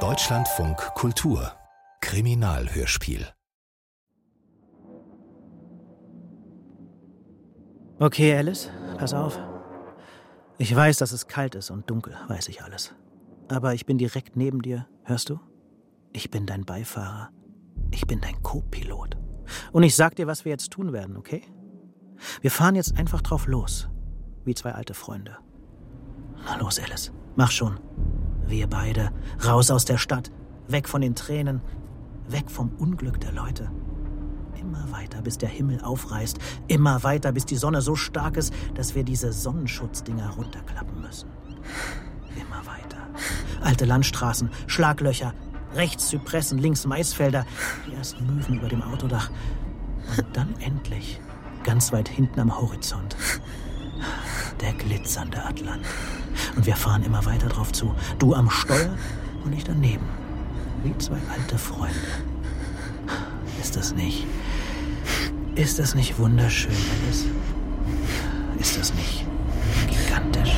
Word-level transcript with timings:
Deutschlandfunk 0.00 0.76
Kultur 0.94 1.50
Kriminalhörspiel 2.02 3.26
Okay, 7.98 8.36
Alice, 8.36 8.70
pass 8.98 9.14
auf. 9.14 9.40
Ich 10.58 10.76
weiß, 10.76 10.98
dass 10.98 11.12
es 11.12 11.26
kalt 11.26 11.54
ist 11.54 11.70
und 11.70 11.88
dunkel, 11.88 12.14
weiß 12.28 12.48
ich 12.48 12.62
alles. 12.62 12.94
Aber 13.48 13.72
ich 13.72 13.86
bin 13.86 13.96
direkt 13.96 14.36
neben 14.36 14.60
dir, 14.60 14.86
hörst 15.04 15.30
du? 15.30 15.40
Ich 16.12 16.30
bin 16.30 16.44
dein 16.44 16.66
Beifahrer. 16.66 17.30
Ich 17.92 18.06
bin 18.06 18.20
dein 18.20 18.42
Co-Pilot. 18.42 19.16
Und 19.72 19.84
ich 19.84 19.96
sag 19.96 20.16
dir, 20.16 20.26
was 20.26 20.44
wir 20.44 20.52
jetzt 20.52 20.70
tun 20.70 20.92
werden, 20.92 21.16
okay? 21.16 21.44
Wir 22.42 22.50
fahren 22.50 22.74
jetzt 22.74 22.98
einfach 22.98 23.22
drauf 23.22 23.46
los. 23.46 23.88
Wie 24.44 24.54
zwei 24.54 24.72
alte 24.72 24.92
Freunde. 24.92 25.38
Na 26.44 26.56
los, 26.56 26.78
Alice. 26.78 27.10
Mach 27.36 27.50
schon. 27.50 27.78
Wir 28.46 28.66
beide. 28.66 29.12
Raus 29.44 29.70
aus 29.70 29.84
der 29.84 29.98
Stadt. 29.98 30.30
Weg 30.68 30.88
von 30.88 31.02
den 31.02 31.14
Tränen. 31.14 31.60
Weg 32.28 32.50
vom 32.50 32.70
Unglück 32.78 33.20
der 33.20 33.32
Leute. 33.32 33.70
Immer 34.58 34.90
weiter, 34.90 35.20
bis 35.20 35.36
der 35.36 35.50
Himmel 35.50 35.82
aufreißt. 35.82 36.38
Immer 36.66 37.04
weiter, 37.04 37.32
bis 37.32 37.44
die 37.44 37.56
Sonne 37.56 37.82
so 37.82 37.94
stark 37.94 38.38
ist, 38.38 38.54
dass 38.74 38.94
wir 38.94 39.04
diese 39.04 39.32
Sonnenschutzdinger 39.32 40.30
runterklappen 40.30 41.00
müssen. 41.02 41.28
Immer 42.34 42.66
weiter. 42.66 42.96
Alte 43.62 43.84
Landstraßen, 43.84 44.50
Schlaglöcher, 44.66 45.34
rechts 45.74 46.08
Zypressen, 46.08 46.58
links 46.58 46.86
Maisfelder, 46.86 47.44
die 47.86 47.94
ersten 47.94 48.24
Möwen 48.26 48.54
über 48.54 48.68
dem 48.68 48.82
Autodach. 48.82 49.30
Und 50.16 50.26
dann 50.34 50.54
endlich, 50.60 51.20
ganz 51.64 51.92
weit 51.92 52.08
hinten 52.08 52.40
am 52.40 52.58
Horizont, 52.58 53.16
der 54.60 54.72
glitzernde 54.72 55.44
Atlantik. 55.44 55.86
Und 56.56 56.66
wir 56.66 56.76
fahren 56.76 57.02
immer 57.02 57.24
weiter 57.26 57.48
drauf 57.48 57.72
zu. 57.72 57.94
Du 58.18 58.34
am 58.34 58.50
Steuer 58.50 58.96
und 59.44 59.52
ich 59.52 59.64
daneben. 59.64 60.06
Wie 60.82 60.96
zwei 60.98 61.18
alte 61.32 61.58
Freunde. 61.58 61.94
Ist 63.60 63.76
das 63.76 63.94
nicht? 63.94 64.26
Ist 65.54 65.78
das 65.78 65.94
nicht 65.94 66.18
wunderschön, 66.18 66.72
Alice? 66.72 67.24
Ist 68.58 68.78
das 68.78 68.94
nicht 68.94 69.24
gigantisch? 69.88 70.54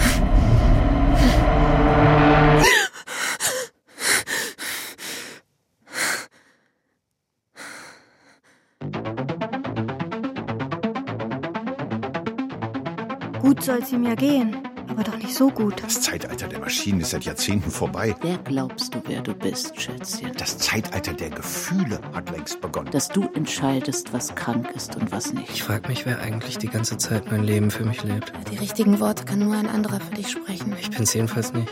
Gut 13.69 13.77
soll's 13.77 13.92
ihm 13.92 14.02
ja 14.05 14.14
gehen, 14.14 14.56
aber 14.88 15.05
doch 15.05 15.19
nicht 15.19 15.34
so 15.34 15.50
gut. 15.50 15.83
Das 15.83 16.00
Zeitalter 16.00 16.48
der 16.48 16.58
Maschinen 16.58 17.02
ist 17.02 17.11
seit 17.11 17.24
Jahrzehnten 17.24 17.70
vorbei. 17.70 18.14
Wer 18.22 18.38
glaubst 18.38 18.94
du, 18.94 19.02
wer 19.06 19.20
du 19.20 19.34
bist, 19.34 19.78
Schätzchen? 19.78 20.33
Das 20.38 20.56
Zeitalter 20.56 21.12
der 21.12 21.28
Gefühle 21.28 22.00
hat 22.14 22.30
längst 22.30 22.62
begonnen. 22.62 22.91
Dass 22.92 23.10
du 23.10 23.28
entscheidest, 23.34 24.14
was 24.14 24.34
krank 24.34 24.70
ist 24.75 24.97
und 24.97 25.12
was 25.12 25.27
Ich 25.27 25.34
nicht. 25.34 25.62
frage 25.62 25.86
mich, 25.88 26.06
wer 26.06 26.19
eigentlich 26.22 26.56
die 26.56 26.69
ganze 26.69 26.97
Zeit 26.97 27.30
mein 27.30 27.44
Leben 27.44 27.70
für 27.70 27.84
mich 27.84 28.02
lebt. 28.05 28.33
Die 28.50 28.56
richtigen 28.56 29.00
Worte 29.00 29.27
kann 29.27 29.41
nur 29.41 29.55
ein 29.55 29.69
anderer 29.69 30.00
für 30.00 30.14
dich 30.14 30.30
sprechen. 30.30 30.75
Ich 30.80 30.88
bin's 30.88 31.12
jedenfalls 31.12 31.53
nicht. 31.53 31.69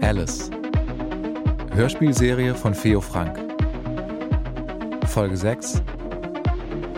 Alice. 0.00 0.52
Hörspielserie 1.74 2.54
von 2.54 2.74
Theo 2.74 3.00
Frank. 3.00 3.40
Folge 5.08 5.36
6. 5.36 5.82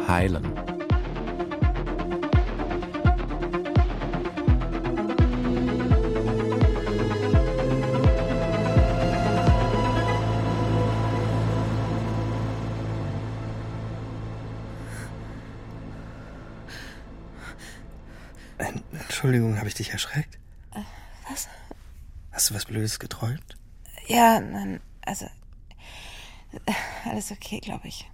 Heilen. 0.09 0.45
Äh, 18.59 18.73
Entschuldigung, 18.93 19.59
habe 19.59 19.69
ich 19.69 19.75
dich 19.75 19.91
erschreckt? 19.91 20.39
was? 21.29 21.49
Hast 22.33 22.51
du 22.51 22.55
was 22.55 22.67
Blödes 22.67 22.99
geträumt? 22.99 23.57
Ja, 24.07 24.41
nein, 24.41 24.81
also. 25.07 25.27
äh, 26.67 26.73
Alles 27.11 27.31
okay, 27.33 27.61
glaube 27.61 27.89
ich. 27.89 28.09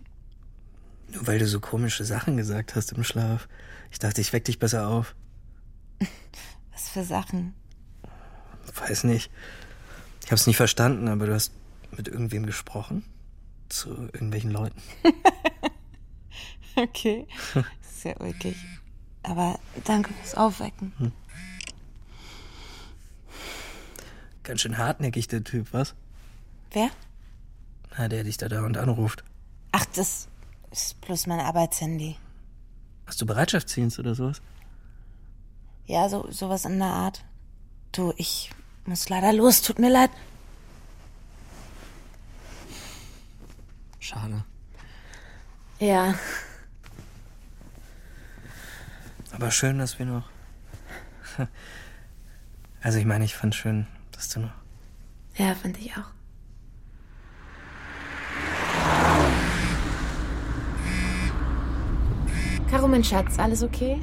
Nur 1.12 1.26
weil 1.26 1.38
du 1.38 1.47
so 1.47 1.60
komische 1.60 2.04
Sachen 2.04 2.37
gesagt 2.37 2.75
hast 2.75 2.93
im 2.93 3.04
Schlaf. 3.04 3.48
Ich 3.91 3.98
dachte, 3.98 4.21
ich 4.21 4.32
weck 4.32 4.44
dich 4.44 4.59
besser 4.59 4.88
auf. 4.88 5.15
Was 6.72 6.88
für 6.88 7.04
Sachen? 7.04 7.54
Weiß 8.75 9.04
nicht. 9.04 9.31
Ich 10.25 10.31
hab's 10.31 10.47
nicht 10.47 10.56
verstanden, 10.56 11.09
aber 11.09 11.26
du 11.26 11.34
hast 11.34 11.53
mit 11.97 12.09
irgendwem 12.09 12.47
gesprochen? 12.47 13.04
Zu 13.69 13.91
irgendwelchen 13.91 14.50
Leuten? 14.50 14.81
Okay. 16.76 17.27
Sehr 17.82 18.21
ulkig. 18.21 18.56
Aber 19.22 19.59
danke 19.84 20.12
fürs 20.15 20.34
Aufwecken. 20.34 21.12
Ganz 24.42 24.62
schön 24.62 24.78
hartnäckig, 24.78 25.28
der 25.28 25.44
Typ, 25.44 25.72
was? 25.72 25.94
Wer? 26.72 26.91
Na, 27.98 28.09
der 28.09 28.25
dich 28.25 28.38
da 28.38 28.48
dauernd 28.48 28.78
anruft. 28.78 29.25
Ach, 29.72 29.84
das 29.94 30.28
ist 30.71 31.01
bloß 31.01 31.27
mein 31.27 31.41
Arbeitshandy. 31.41 32.17
Hast 33.07 33.21
du 33.21 33.27
Bereitschaftsdienst 33.27 33.99
oder 33.99 34.15
sowas? 34.15 34.41
Ja, 35.87 36.09
so 36.09 36.31
sowas 36.31 36.65
in 36.65 36.79
der 36.79 36.89
Art. 36.89 37.25
Du, 37.93 38.13
ich 38.17 38.51
muss 38.87 39.09
leider 39.09 39.33
los, 39.33 39.63
tut 39.63 39.79
mir 39.79 39.91
leid. 39.91 40.11
Schade. 43.99 44.45
Ja, 45.79 46.15
Aber 49.33 49.51
schön, 49.51 49.79
dass 49.79 49.99
wir 49.99 50.07
noch. 50.07 50.29
Also, 52.83 52.99
ich 52.99 53.05
meine, 53.05 53.27
ich 53.27 53.35
fand 53.35 53.55
schön, 53.55 53.87
dass 54.13 54.31
du 54.31 54.41
noch. 54.41 54.53
ja, 55.37 55.55
fand 55.55 55.77
ich 55.79 55.93
auch. 55.93 56.11
Caro, 62.71 62.87
mein 62.87 63.03
Schatz, 63.03 63.39
alles 63.39 63.63
okay? 63.65 63.99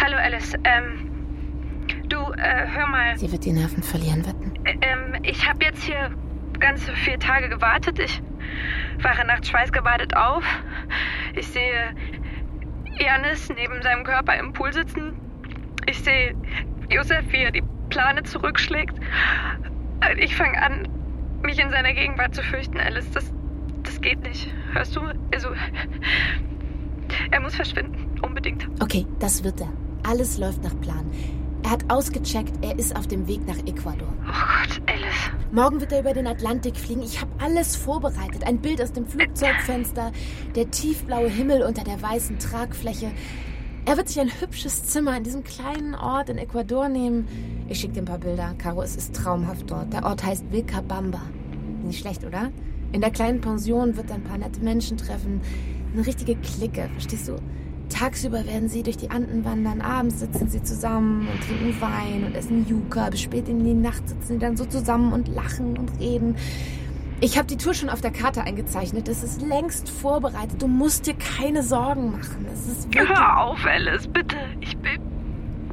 Hallo 0.00 0.16
Alice, 0.16 0.54
ähm, 0.64 1.10
du, 2.08 2.16
äh, 2.16 2.66
hör 2.68 2.86
mal, 2.86 3.16
Sie 3.18 3.30
wird 3.32 3.44
die 3.44 3.52
Nerven 3.52 3.82
verlieren, 3.82 4.24
wetten. 4.24 4.52
ähm, 4.64 5.20
ich 5.22 5.48
habe 5.48 5.64
jetzt 5.64 5.82
hier 5.82 6.10
ganz 6.60 6.88
vier 6.90 7.18
Tage 7.18 7.48
gewartet. 7.48 7.98
Ich 7.98 8.22
wache 9.02 9.26
nachts 9.26 9.48
schweißgebadet 9.48 10.16
auf. 10.16 10.44
Ich 11.34 11.48
sehe 11.48 11.94
Janis 12.98 13.48
neben 13.48 13.82
seinem 13.82 14.04
Körper 14.04 14.38
im 14.38 14.52
Pool 14.52 14.72
sitzen. 14.72 15.14
Ich 15.86 15.98
sehe 15.98 16.36
Josef, 16.88 17.24
wie 17.30 17.38
er 17.42 17.50
die 17.50 17.64
Plane 17.90 18.22
zurückschlägt. 18.22 18.94
Ich 20.18 20.36
fange 20.36 20.60
an, 20.62 20.88
mich 21.42 21.58
in 21.58 21.70
seiner 21.70 21.92
Gegenwart 21.94 22.34
zu 22.34 22.42
fürchten, 22.42 22.78
Alice. 22.78 23.10
Das, 23.10 23.32
das 23.82 24.00
geht 24.00 24.22
nicht. 24.22 24.52
Hörst 24.72 24.94
du? 24.94 25.00
Also, 25.34 25.48
er 27.30 27.40
muss 27.40 27.54
verschwinden. 27.54 28.20
Unbedingt. 28.22 28.68
Okay, 28.80 29.06
das 29.18 29.44
wird 29.44 29.60
er. 29.60 29.72
Alles 30.02 30.38
läuft 30.38 30.62
nach 30.62 30.78
Plan. 30.80 31.06
Er 31.64 31.70
hat 31.70 31.84
ausgecheckt, 31.88 32.52
er 32.60 32.76
ist 32.76 32.96
auf 32.96 33.06
dem 33.06 33.28
Weg 33.28 33.46
nach 33.46 33.58
Ecuador. 33.58 34.08
Oh 34.22 34.32
Gott, 34.32 34.82
Alice. 34.88 35.30
Morgen 35.52 35.80
wird 35.80 35.92
er 35.92 36.00
über 36.00 36.12
den 36.12 36.26
Atlantik 36.26 36.76
fliegen. 36.76 37.02
Ich 37.02 37.20
habe 37.20 37.30
alles 37.38 37.76
vorbereitet. 37.76 38.44
Ein 38.44 38.58
Bild 38.58 38.82
aus 38.82 38.92
dem 38.92 39.06
Flugzeugfenster, 39.06 40.10
der 40.56 40.70
tiefblaue 40.70 41.28
Himmel 41.28 41.62
unter 41.62 41.84
der 41.84 42.02
weißen 42.02 42.38
Tragfläche. 42.40 43.12
Er 43.84 43.96
wird 43.96 44.08
sich 44.08 44.20
ein 44.20 44.30
hübsches 44.40 44.84
Zimmer 44.84 45.16
in 45.16 45.24
diesem 45.24 45.44
kleinen 45.44 45.94
Ort 45.94 46.28
in 46.28 46.38
Ecuador 46.38 46.88
nehmen. 46.88 47.26
Ich 47.68 47.80
schicke 47.80 47.94
dir 47.94 48.02
ein 48.02 48.06
paar 48.06 48.18
Bilder. 48.18 48.54
Caro, 48.58 48.82
es 48.82 48.96
ist 48.96 49.14
traumhaft 49.14 49.70
dort. 49.70 49.92
Der 49.92 50.04
Ort 50.04 50.24
heißt 50.24 50.52
Vilcabamba. 50.52 51.20
Nicht 51.84 52.00
schlecht, 52.00 52.24
oder? 52.24 52.50
In 52.92 53.00
der 53.00 53.10
kleinen 53.10 53.40
Pension 53.40 53.96
wird 53.96 54.10
er 54.10 54.16
ein 54.16 54.24
paar 54.24 54.38
nette 54.38 54.60
Menschen 54.60 54.96
treffen. 54.96 55.40
Eine 55.92 56.06
richtige 56.06 56.36
Clique, 56.36 56.88
verstehst 56.92 57.28
du? 57.28 57.36
Tagsüber 57.88 58.46
werden 58.46 58.68
sie 58.68 58.82
durch 58.82 58.96
die 58.96 59.10
Anden 59.10 59.44
wandern, 59.44 59.82
abends 59.82 60.20
sitzen 60.20 60.48
sie 60.48 60.62
zusammen 60.62 61.28
und 61.28 61.40
trinken 61.46 61.78
Wein 61.80 62.24
und 62.24 62.34
essen 62.34 62.66
Yucca. 62.66 63.10
Bis 63.10 63.20
spät 63.20 63.48
in 63.48 63.62
die 63.62 63.74
Nacht 63.74 64.08
sitzen 64.08 64.26
sie 64.26 64.38
dann 64.38 64.56
so 64.56 64.64
zusammen 64.64 65.12
und 65.12 65.28
lachen 65.28 65.76
und 65.76 65.90
reden. 66.00 66.36
Ich 67.20 67.36
habe 67.36 67.46
die 67.46 67.56
Tour 67.58 67.74
schon 67.74 67.90
auf 67.90 68.00
der 68.00 68.10
Karte 68.10 68.42
eingezeichnet. 68.42 69.08
Es 69.08 69.22
ist 69.22 69.42
längst 69.42 69.90
vorbereitet. 69.90 70.60
Du 70.62 70.66
musst 70.68 71.06
dir 71.06 71.14
keine 71.14 71.62
Sorgen 71.62 72.12
machen. 72.12 72.46
Es 72.52 72.66
ist 72.66 72.92
wirklich... 72.94 73.08
Hör 73.10 73.44
auf, 73.44 73.64
Alice, 73.66 74.08
bitte. 74.08 74.36
Ich 74.60 74.76
bi- 74.78 74.98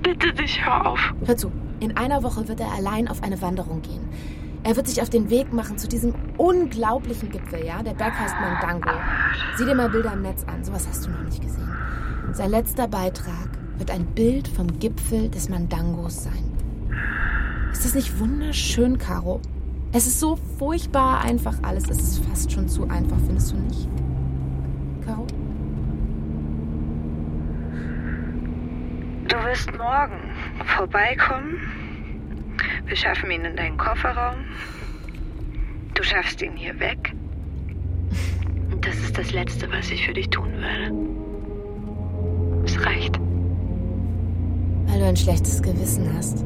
bitte 0.04 0.33
dich, 0.33 0.63
hör 0.66 0.86
auf. 0.88 1.00
Hör 1.25 1.38
zu, 1.38 1.51
in 1.80 1.95
einer 1.95 2.21
Woche 2.21 2.48
wird 2.50 2.60
er 2.60 2.71
allein 2.74 3.07
auf 3.07 3.24
eine 3.24 3.42
Wanderung 3.42 3.81
gehen. 3.81 4.01
Er 4.64 4.76
wird 4.76 4.88
sich 4.88 5.02
auf 5.02 5.10
den 5.10 5.30
Weg 5.30 5.54
machen 5.54 5.78
zu 5.78 5.88
diesem 5.88 6.14
unglaublichen 6.38 7.30
Gipfel, 7.30 7.66
ja? 7.66 7.82
Der 7.82 7.94
Berg 7.94 8.20
heißt 8.20 8.36
Mandango. 8.40 8.90
Sieh 9.56 9.66
dir 9.66 9.76
mal 9.76 9.90
Bilder 9.90 10.14
im 10.14 10.22
Netz 10.22 10.44
an, 10.44 10.64
sowas 10.64 10.88
hast 10.88 11.06
du 11.06 11.12
noch 11.12 11.24
nicht 11.24 11.42
gesehen. 11.42 11.70
Sein 12.34 12.52
letzter 12.52 12.88
Beitrag 12.88 13.50
wird 13.78 13.90
ein 13.90 14.06
Bild 14.08 14.48
vom 14.48 14.80
Gipfel 14.80 15.30
des 15.30 15.50
Mandangos 15.50 16.24
sein. 16.24 16.44
Ist 17.72 17.86
das 17.86 17.96
nicht 17.96 18.20
wunderschön, 18.20 18.98
Caro? 18.98 19.40
Es 19.92 20.06
ist 20.06 20.20
so 20.20 20.38
furchtbar 20.58 21.22
einfach 21.22 21.56
alles. 21.64 21.90
Es 21.90 21.98
ist 21.98 22.26
fast 22.26 22.52
schon 22.52 22.68
zu 22.68 22.84
einfach, 22.90 23.18
findest 23.26 23.54
du 23.54 23.58
nicht? 23.58 23.88
Caro? 25.06 25.26
Du 29.30 29.36
wirst 29.46 29.72
morgen 29.78 30.20
vorbeikommen. 30.66 31.89
Wir 32.90 32.98
schaffen 32.98 33.30
ihn 33.30 33.46
in 33.46 33.56
deinen 33.56 33.78
Kofferraum. 33.78 34.46
Du 35.94 36.02
schaffst 36.02 36.42
ihn 36.42 36.56
hier 36.56 36.80
weg. 36.80 37.14
Und 38.72 38.84
das 38.84 38.96
ist 38.96 39.16
das 39.16 39.32
Letzte, 39.32 39.72
was 39.72 39.92
ich 39.92 40.04
für 40.08 40.14
dich 40.14 40.28
tun 40.32 40.52
werde. 40.60 40.92
Es 42.66 42.84
reicht. 42.84 43.20
Weil 44.88 45.00
du 45.00 45.06
ein 45.06 45.16
schlechtes 45.16 45.62
Gewissen 45.62 46.12
hast. 46.18 46.44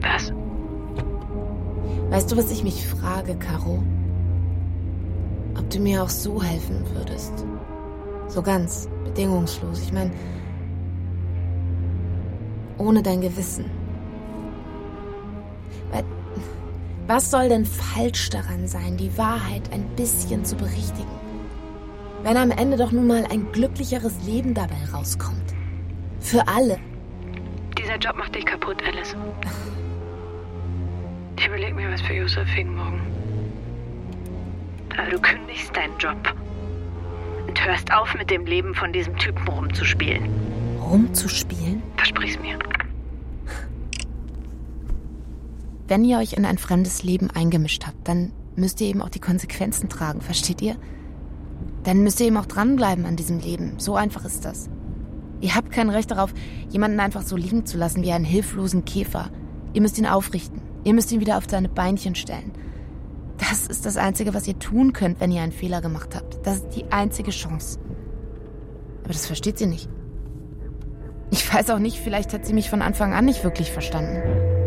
Was? 0.00 0.32
Weißt 2.10 2.30
du, 2.30 2.36
was 2.36 2.52
ich 2.52 2.62
mich 2.62 2.86
frage, 2.86 3.34
Caro? 3.34 3.82
Ob 5.58 5.68
du 5.68 5.80
mir 5.80 6.04
auch 6.04 6.10
so 6.10 6.40
helfen 6.40 6.84
würdest. 6.94 7.44
So 8.28 8.40
ganz, 8.40 8.88
bedingungslos. 9.02 9.82
Ich 9.82 9.92
meine, 9.92 10.12
ohne 12.78 13.02
dein 13.02 13.20
Gewissen. 13.20 13.79
Was 17.10 17.28
soll 17.28 17.48
denn 17.48 17.64
falsch 17.64 18.30
daran 18.30 18.68
sein, 18.68 18.96
die 18.96 19.18
Wahrheit 19.18 19.72
ein 19.72 19.84
bisschen 19.96 20.44
zu 20.44 20.54
berichtigen? 20.54 21.10
Wenn 22.22 22.36
am 22.36 22.52
Ende 22.52 22.76
doch 22.76 22.92
nun 22.92 23.08
mal 23.08 23.26
ein 23.28 23.50
glücklicheres 23.50 24.14
Leben 24.24 24.54
dabei 24.54 24.76
rauskommt. 24.94 25.52
Für 26.20 26.46
alle. 26.46 26.78
Dieser 27.76 27.96
Job 27.96 28.16
macht 28.16 28.36
dich 28.36 28.46
kaputt, 28.46 28.80
Alice. 28.86 29.16
Ich 31.36 31.48
überleg 31.48 31.74
mir 31.74 31.90
was 31.90 32.00
für 32.00 32.12
Josephine 32.12 32.70
morgen. 32.70 33.00
Aber 34.96 35.10
du 35.10 35.18
kündigst 35.18 35.76
deinen 35.76 35.98
Job. 35.98 36.32
Und 37.48 37.66
hörst 37.66 37.92
auf, 37.92 38.14
mit 38.14 38.30
dem 38.30 38.46
Leben 38.46 38.72
von 38.72 38.92
diesem 38.92 39.16
Typen 39.16 39.48
rumzuspielen. 39.48 40.28
Rumzuspielen? 40.80 41.82
Versprich's 41.96 42.38
mir. 42.38 42.56
Wenn 45.90 46.04
ihr 46.04 46.18
euch 46.18 46.34
in 46.34 46.44
ein 46.44 46.56
fremdes 46.56 47.02
Leben 47.02 47.32
eingemischt 47.32 47.84
habt, 47.84 48.06
dann 48.06 48.30
müsst 48.54 48.80
ihr 48.80 48.86
eben 48.86 49.02
auch 49.02 49.08
die 49.08 49.18
Konsequenzen 49.18 49.88
tragen, 49.88 50.20
versteht 50.20 50.62
ihr? 50.62 50.76
Dann 51.82 52.04
müsst 52.04 52.20
ihr 52.20 52.28
eben 52.28 52.36
auch 52.36 52.46
dranbleiben 52.46 53.06
an 53.06 53.16
diesem 53.16 53.40
Leben. 53.40 53.74
So 53.78 53.96
einfach 53.96 54.24
ist 54.24 54.44
das. 54.44 54.70
Ihr 55.40 55.56
habt 55.56 55.72
kein 55.72 55.90
Recht 55.90 56.12
darauf, 56.12 56.32
jemanden 56.68 57.00
einfach 57.00 57.22
so 57.22 57.34
liegen 57.34 57.66
zu 57.66 57.76
lassen 57.76 58.04
wie 58.04 58.12
einen 58.12 58.24
hilflosen 58.24 58.84
Käfer. 58.84 59.30
Ihr 59.72 59.80
müsst 59.80 59.98
ihn 59.98 60.06
aufrichten. 60.06 60.62
Ihr 60.84 60.94
müsst 60.94 61.10
ihn 61.10 61.18
wieder 61.18 61.36
auf 61.36 61.46
seine 61.50 61.68
Beinchen 61.68 62.14
stellen. 62.14 62.52
Das 63.38 63.66
ist 63.66 63.84
das 63.84 63.96
Einzige, 63.96 64.32
was 64.32 64.46
ihr 64.46 64.60
tun 64.60 64.92
könnt, 64.92 65.18
wenn 65.18 65.32
ihr 65.32 65.42
einen 65.42 65.50
Fehler 65.50 65.80
gemacht 65.80 66.14
habt. 66.14 66.46
Das 66.46 66.58
ist 66.58 66.68
die 66.68 66.84
einzige 66.92 67.32
Chance. 67.32 67.80
Aber 69.02 69.12
das 69.12 69.26
versteht 69.26 69.58
sie 69.58 69.66
nicht. 69.66 69.88
Ich 71.32 71.52
weiß 71.52 71.68
auch 71.70 71.80
nicht, 71.80 71.98
vielleicht 71.98 72.32
hat 72.32 72.46
sie 72.46 72.54
mich 72.54 72.70
von 72.70 72.80
Anfang 72.80 73.12
an 73.12 73.24
nicht 73.24 73.42
wirklich 73.42 73.72
verstanden. 73.72 74.59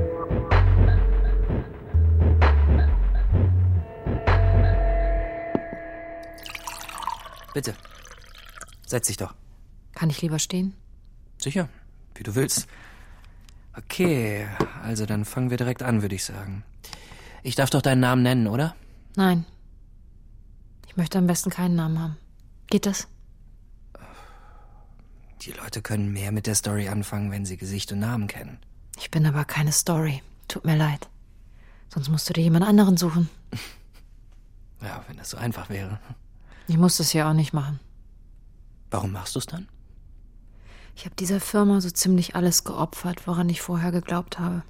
Bitte. 7.53 7.75
Setz 8.85 9.07
dich 9.07 9.17
doch. 9.17 9.33
Kann 9.93 10.09
ich 10.09 10.21
lieber 10.21 10.39
stehen? 10.39 10.73
Sicher, 11.37 11.69
wie 12.15 12.23
du 12.23 12.35
willst. 12.35 12.67
Okay, 13.75 14.47
also 14.83 15.05
dann 15.05 15.25
fangen 15.25 15.49
wir 15.49 15.57
direkt 15.57 15.83
an, 15.83 16.01
würde 16.01 16.15
ich 16.15 16.25
sagen. 16.25 16.63
Ich 17.41 17.55
darf 17.55 17.69
doch 17.69 17.81
deinen 17.81 17.99
Namen 18.01 18.23
nennen, 18.23 18.47
oder? 18.47 18.75
Nein. 19.15 19.45
Ich 20.87 20.97
möchte 20.97 21.17
am 21.17 21.27
besten 21.27 21.49
keinen 21.49 21.75
Namen 21.75 21.99
haben. 21.99 22.17
Geht 22.67 22.85
das? 22.85 23.07
Die 25.41 25.51
Leute 25.51 25.81
können 25.81 26.13
mehr 26.13 26.31
mit 26.31 26.47
der 26.47 26.55
Story 26.55 26.87
anfangen, 26.87 27.31
wenn 27.31 27.45
sie 27.45 27.57
Gesicht 27.57 27.91
und 27.91 27.99
Namen 27.99 28.27
kennen. 28.27 28.59
Ich 28.97 29.11
bin 29.11 29.25
aber 29.25 29.43
keine 29.43 29.71
Story. 29.71 30.21
Tut 30.47 30.65
mir 30.65 30.77
leid. 30.77 31.09
Sonst 31.93 32.09
musst 32.09 32.29
du 32.29 32.33
dir 32.33 32.43
jemand 32.43 32.65
anderen 32.65 32.97
suchen. 32.97 33.29
Ja, 34.81 35.01
wenn 35.07 35.15
das 35.15 35.29
so 35.29 35.37
einfach 35.37 35.69
wäre. 35.69 35.97
Ich 36.67 36.77
muss 36.77 36.97
das 36.97 37.13
ja 37.13 37.29
auch 37.29 37.33
nicht 37.33 37.53
machen. 37.53 37.79
Warum 38.91 39.11
machst 39.11 39.35
du 39.35 39.39
es 39.39 39.45
dann? 39.45 39.67
Ich 40.95 41.05
habe 41.05 41.15
dieser 41.15 41.39
Firma 41.39 41.81
so 41.81 41.89
ziemlich 41.89 42.35
alles 42.35 42.63
geopfert, 42.63 43.27
woran 43.27 43.49
ich 43.49 43.61
vorher 43.61 43.91
geglaubt 43.91 44.39
habe. 44.39 44.63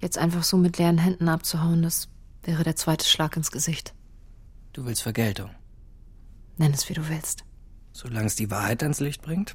Jetzt 0.00 0.18
einfach 0.18 0.42
so 0.42 0.56
mit 0.56 0.78
leeren 0.78 0.98
Händen 0.98 1.28
abzuhauen, 1.28 1.82
das 1.82 2.08
wäre 2.42 2.64
der 2.64 2.76
zweite 2.76 3.06
Schlag 3.06 3.36
ins 3.36 3.50
Gesicht. 3.50 3.94
Du 4.72 4.84
willst 4.84 5.02
Vergeltung. 5.02 5.50
Nenn 6.56 6.72
es, 6.72 6.88
wie 6.88 6.94
du 6.94 7.08
willst. 7.08 7.44
Solange 7.92 8.26
es 8.26 8.36
die 8.36 8.50
Wahrheit 8.50 8.82
ans 8.82 9.00
Licht 9.00 9.22
bringt? 9.22 9.54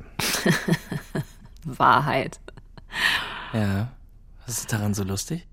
Wahrheit. 1.63 2.39
Ja. 3.53 3.91
Was 4.45 4.59
ist 4.59 4.71
daran 4.71 4.93
so 4.93 5.03
lustig? 5.03 5.47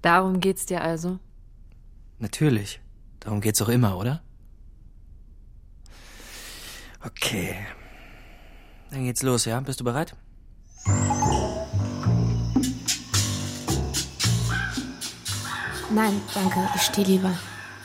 Darum 0.00 0.40
geht's 0.40 0.66
dir 0.66 0.82
also? 0.82 1.18
Natürlich. 2.18 2.80
Darum 3.24 3.40
geht's 3.40 3.62
auch 3.62 3.68
immer, 3.68 3.96
oder? 3.96 4.20
Okay. 7.04 7.56
Dann 8.90 9.04
geht's 9.04 9.22
los, 9.22 9.44
ja? 9.44 9.60
Bist 9.60 9.80
du 9.80 9.84
bereit? 9.84 10.14
Nein, 15.90 16.20
danke, 16.34 16.68
ich 16.74 16.82
stehe 16.82 17.06
lieber. 17.06 17.32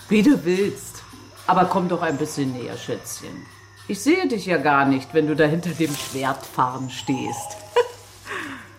Wie 0.09 0.23
du 0.23 0.43
willst. 0.43 1.03
Aber 1.45 1.65
komm 1.65 1.87
doch 1.87 2.01
ein 2.01 2.17
bisschen 2.17 2.53
näher, 2.53 2.77
Schätzchen. 2.77 3.45
Ich 3.87 3.99
sehe 4.01 4.27
dich 4.27 4.45
ja 4.45 4.57
gar 4.57 4.85
nicht, 4.85 5.13
wenn 5.13 5.27
du 5.27 5.35
da 5.35 5.45
hinter 5.45 5.69
dem 5.69 5.93
Schwertfahren 5.93 6.89
stehst. 6.89 7.57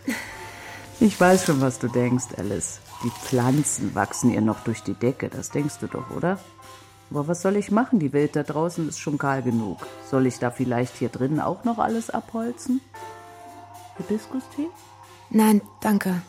ich 1.01 1.19
weiß 1.19 1.47
schon, 1.47 1.61
was 1.61 1.79
du 1.79 1.89
denkst, 1.89 2.27
Alice. 2.37 2.81
Die 3.05 3.11
Pflanzen 3.11 3.95
wachsen 3.95 4.33
ihr 4.33 4.41
noch 4.41 4.61
durch 4.61 4.83
die 4.83 4.95
Decke, 4.95 5.29
das 5.29 5.51
denkst 5.51 5.79
du 5.81 5.87
doch, 5.87 6.11
oder? 6.11 6.39
Aber 7.11 7.29
was 7.29 7.43
soll 7.43 7.57
ich 7.57 7.71
machen? 7.71 8.01
Die 8.01 8.13
Welt 8.13 8.37
da 8.37 8.43
draußen 8.43 8.89
ist 8.89 8.99
schon 8.99 9.19
kahl 9.19 9.43
genug. 9.43 9.79
Soll 10.11 10.27
ich 10.27 10.39
da 10.39 10.51
vielleicht 10.51 10.97
hier 10.97 11.09
drinnen 11.09 11.41
auch 11.41 11.65
noch 11.65 11.79
alles 11.79 12.11
abholzen? 12.11 12.81
Hibiskus-Tee? 13.97 14.69
Nein, 15.31 15.63
danke. 15.81 16.21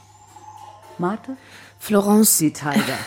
Mate? 0.98 1.38
Florence. 1.80 2.38
Die 2.38 2.54
Tiger. 2.54 2.98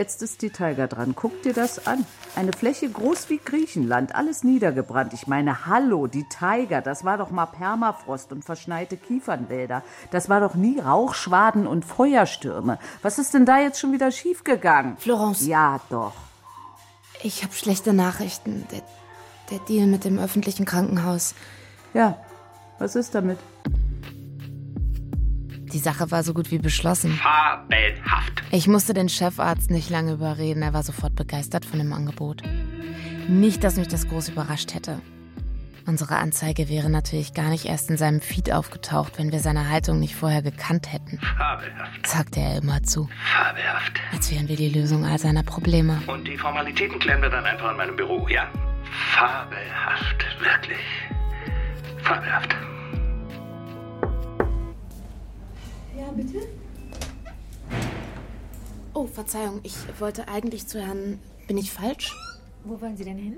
Jetzt 0.00 0.22
ist 0.22 0.40
die 0.40 0.48
Tiger 0.48 0.86
dran. 0.86 1.12
Guck 1.14 1.42
dir 1.42 1.52
das 1.52 1.86
an. 1.86 2.06
Eine 2.34 2.54
Fläche 2.54 2.88
groß 2.88 3.28
wie 3.28 3.36
Griechenland, 3.36 4.14
alles 4.14 4.44
niedergebrannt. 4.44 5.12
Ich 5.12 5.26
meine, 5.26 5.66
hallo, 5.66 6.06
die 6.06 6.24
Tiger, 6.26 6.80
das 6.80 7.04
war 7.04 7.18
doch 7.18 7.30
mal 7.30 7.44
Permafrost 7.44 8.32
und 8.32 8.42
verschneite 8.42 8.96
Kiefernwälder. 8.96 9.82
Das 10.10 10.30
war 10.30 10.40
doch 10.40 10.54
nie 10.54 10.80
Rauchschwaden 10.80 11.66
und 11.66 11.84
Feuerstürme. 11.84 12.78
Was 13.02 13.18
ist 13.18 13.34
denn 13.34 13.44
da 13.44 13.58
jetzt 13.58 13.78
schon 13.78 13.92
wieder 13.92 14.10
schiefgegangen? 14.10 14.96
Florence. 14.96 15.46
Ja, 15.46 15.82
doch. 15.90 16.14
Ich 17.22 17.42
habe 17.42 17.52
schlechte 17.52 17.92
Nachrichten. 17.92 18.66
Der, 18.72 18.80
der 19.50 19.58
Deal 19.66 19.86
mit 19.86 20.06
dem 20.06 20.18
öffentlichen 20.18 20.64
Krankenhaus. 20.64 21.34
Ja, 21.92 22.16
was 22.78 22.96
ist 22.96 23.14
damit? 23.14 23.38
Die 25.72 25.78
Sache 25.78 26.10
war 26.10 26.22
so 26.22 26.34
gut 26.34 26.50
wie 26.50 26.58
beschlossen. 26.58 27.12
Fabelhaft. 27.12 28.42
Ich 28.50 28.66
musste 28.66 28.92
den 28.92 29.08
Chefarzt 29.08 29.70
nicht 29.70 29.88
lange 29.90 30.12
überreden. 30.12 30.62
Er 30.62 30.74
war 30.74 30.82
sofort 30.82 31.14
begeistert 31.14 31.64
von 31.64 31.78
dem 31.78 31.92
Angebot. 31.92 32.42
Nicht, 33.28 33.62
dass 33.62 33.76
mich 33.76 33.88
das 33.88 34.08
groß 34.08 34.30
überrascht 34.30 34.74
hätte. 34.74 35.00
Unsere 35.86 36.16
Anzeige 36.16 36.68
wäre 36.68 36.90
natürlich 36.90 37.34
gar 37.34 37.48
nicht 37.50 37.64
erst 37.64 37.90
in 37.90 37.96
seinem 37.96 38.20
Feed 38.20 38.52
aufgetaucht, 38.52 39.18
wenn 39.18 39.32
wir 39.32 39.40
seine 39.40 39.68
Haltung 39.68 39.98
nicht 39.98 40.14
vorher 40.14 40.42
gekannt 40.42 40.92
hätten. 40.92 41.18
Fabelhaft. 41.36 42.06
Sagte 42.06 42.40
er 42.40 42.58
immer 42.58 42.82
zu. 42.82 43.08
Fabelhaft. 43.32 44.00
Als 44.12 44.30
wären 44.30 44.48
wir 44.48 44.56
die 44.56 44.68
Lösung 44.68 45.04
all 45.04 45.18
seiner 45.18 45.42
Probleme. 45.42 46.02
Und 46.06 46.26
die 46.26 46.36
Formalitäten 46.36 46.98
klären 46.98 47.22
wir 47.22 47.30
dann 47.30 47.44
einfach 47.44 47.70
in 47.70 47.76
meinem 47.76 47.96
Büro, 47.96 48.28
ja? 48.28 48.48
Fabelhaft. 49.14 50.24
Wirklich. 50.40 50.78
Fabelhaft. 52.02 52.54
Ja, 56.10 56.16
bitte? 56.16 56.38
Oh, 58.94 59.06
Verzeihung, 59.06 59.60
ich 59.62 59.76
wollte 60.00 60.26
eigentlich 60.26 60.66
zu 60.66 60.80
Herrn. 60.80 61.20
Bin 61.46 61.56
ich 61.56 61.70
falsch? 61.70 62.16
Wo 62.64 62.80
wollen 62.80 62.96
Sie 62.96 63.04
denn 63.04 63.16
hin? 63.16 63.36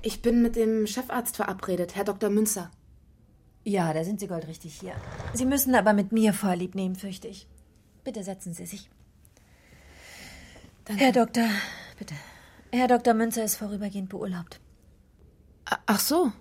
Ich 0.00 0.22
bin 0.22 0.40
mit 0.40 0.56
dem 0.56 0.86
Chefarzt 0.86 1.36
verabredet, 1.36 1.94
Herr 1.94 2.04
Dr. 2.04 2.30
Münzer. 2.30 2.70
Ja, 3.64 3.92
da 3.92 4.02
sind 4.02 4.20
Sie 4.20 4.28
goldrichtig 4.28 4.80
hier. 4.80 4.94
Sie 5.34 5.44
müssen 5.44 5.74
aber 5.74 5.92
mit 5.92 6.10
mir 6.10 6.32
Vorlieb 6.32 6.74
nehmen, 6.74 6.96
fürchte 6.96 7.28
ich. 7.28 7.46
Bitte 8.02 8.24
setzen 8.24 8.54
Sie 8.54 8.66
sich. 8.66 8.90
Danke. 10.86 11.04
Herr 11.04 11.12
Doktor, 11.12 11.48
bitte. 11.98 12.14
Herr 12.72 12.88
Dr. 12.88 13.12
Münzer 13.12 13.44
ist 13.44 13.56
vorübergehend 13.56 14.08
beurlaubt. 14.08 14.58
Ach 15.64 16.00
so. 16.00 16.32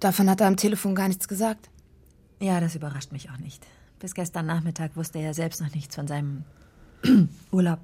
Davon 0.00 0.30
hat 0.30 0.40
er 0.40 0.46
am 0.46 0.56
Telefon 0.56 0.94
gar 0.94 1.08
nichts 1.08 1.28
gesagt. 1.28 1.68
Ja, 2.40 2.60
das 2.60 2.74
überrascht 2.74 3.12
mich 3.12 3.30
auch 3.30 3.38
nicht. 3.38 3.66
Bis 3.98 4.14
gestern 4.14 4.46
Nachmittag 4.46 4.96
wusste 4.96 5.18
er 5.18 5.26
ja 5.26 5.34
selbst 5.34 5.60
noch 5.60 5.74
nichts 5.74 5.94
von 5.96 6.06
seinem 6.06 6.44
Urlaub. 7.50 7.80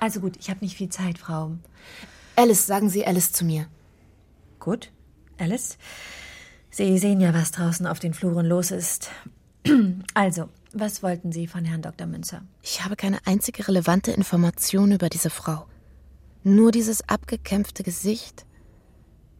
Also 0.00 0.20
gut, 0.20 0.36
ich 0.38 0.50
habe 0.50 0.60
nicht 0.60 0.76
viel 0.76 0.90
Zeit, 0.90 1.18
Frau. 1.18 1.52
Alice, 2.36 2.66
sagen 2.66 2.90
Sie 2.90 3.06
Alice 3.06 3.32
zu 3.32 3.44
mir. 3.44 3.66
Gut, 4.58 4.90
Alice. 5.38 5.78
Sie 6.70 6.98
sehen 6.98 7.20
ja, 7.20 7.32
was 7.32 7.52
draußen 7.52 7.86
auf 7.86 8.00
den 8.00 8.14
Fluren 8.14 8.46
los 8.46 8.70
ist. 8.70 9.10
Also, 10.12 10.48
was 10.72 11.02
wollten 11.02 11.32
Sie 11.32 11.46
von 11.46 11.64
Herrn 11.64 11.82
Dr. 11.82 12.06
Münzer? 12.06 12.42
Ich 12.62 12.84
habe 12.84 12.96
keine 12.96 13.18
einzige 13.26 13.66
relevante 13.66 14.12
Information 14.12 14.92
über 14.92 15.08
diese 15.08 15.30
Frau. 15.30 15.66
Nur 16.42 16.70
dieses 16.70 17.08
abgekämpfte 17.08 17.82
Gesicht, 17.82 18.44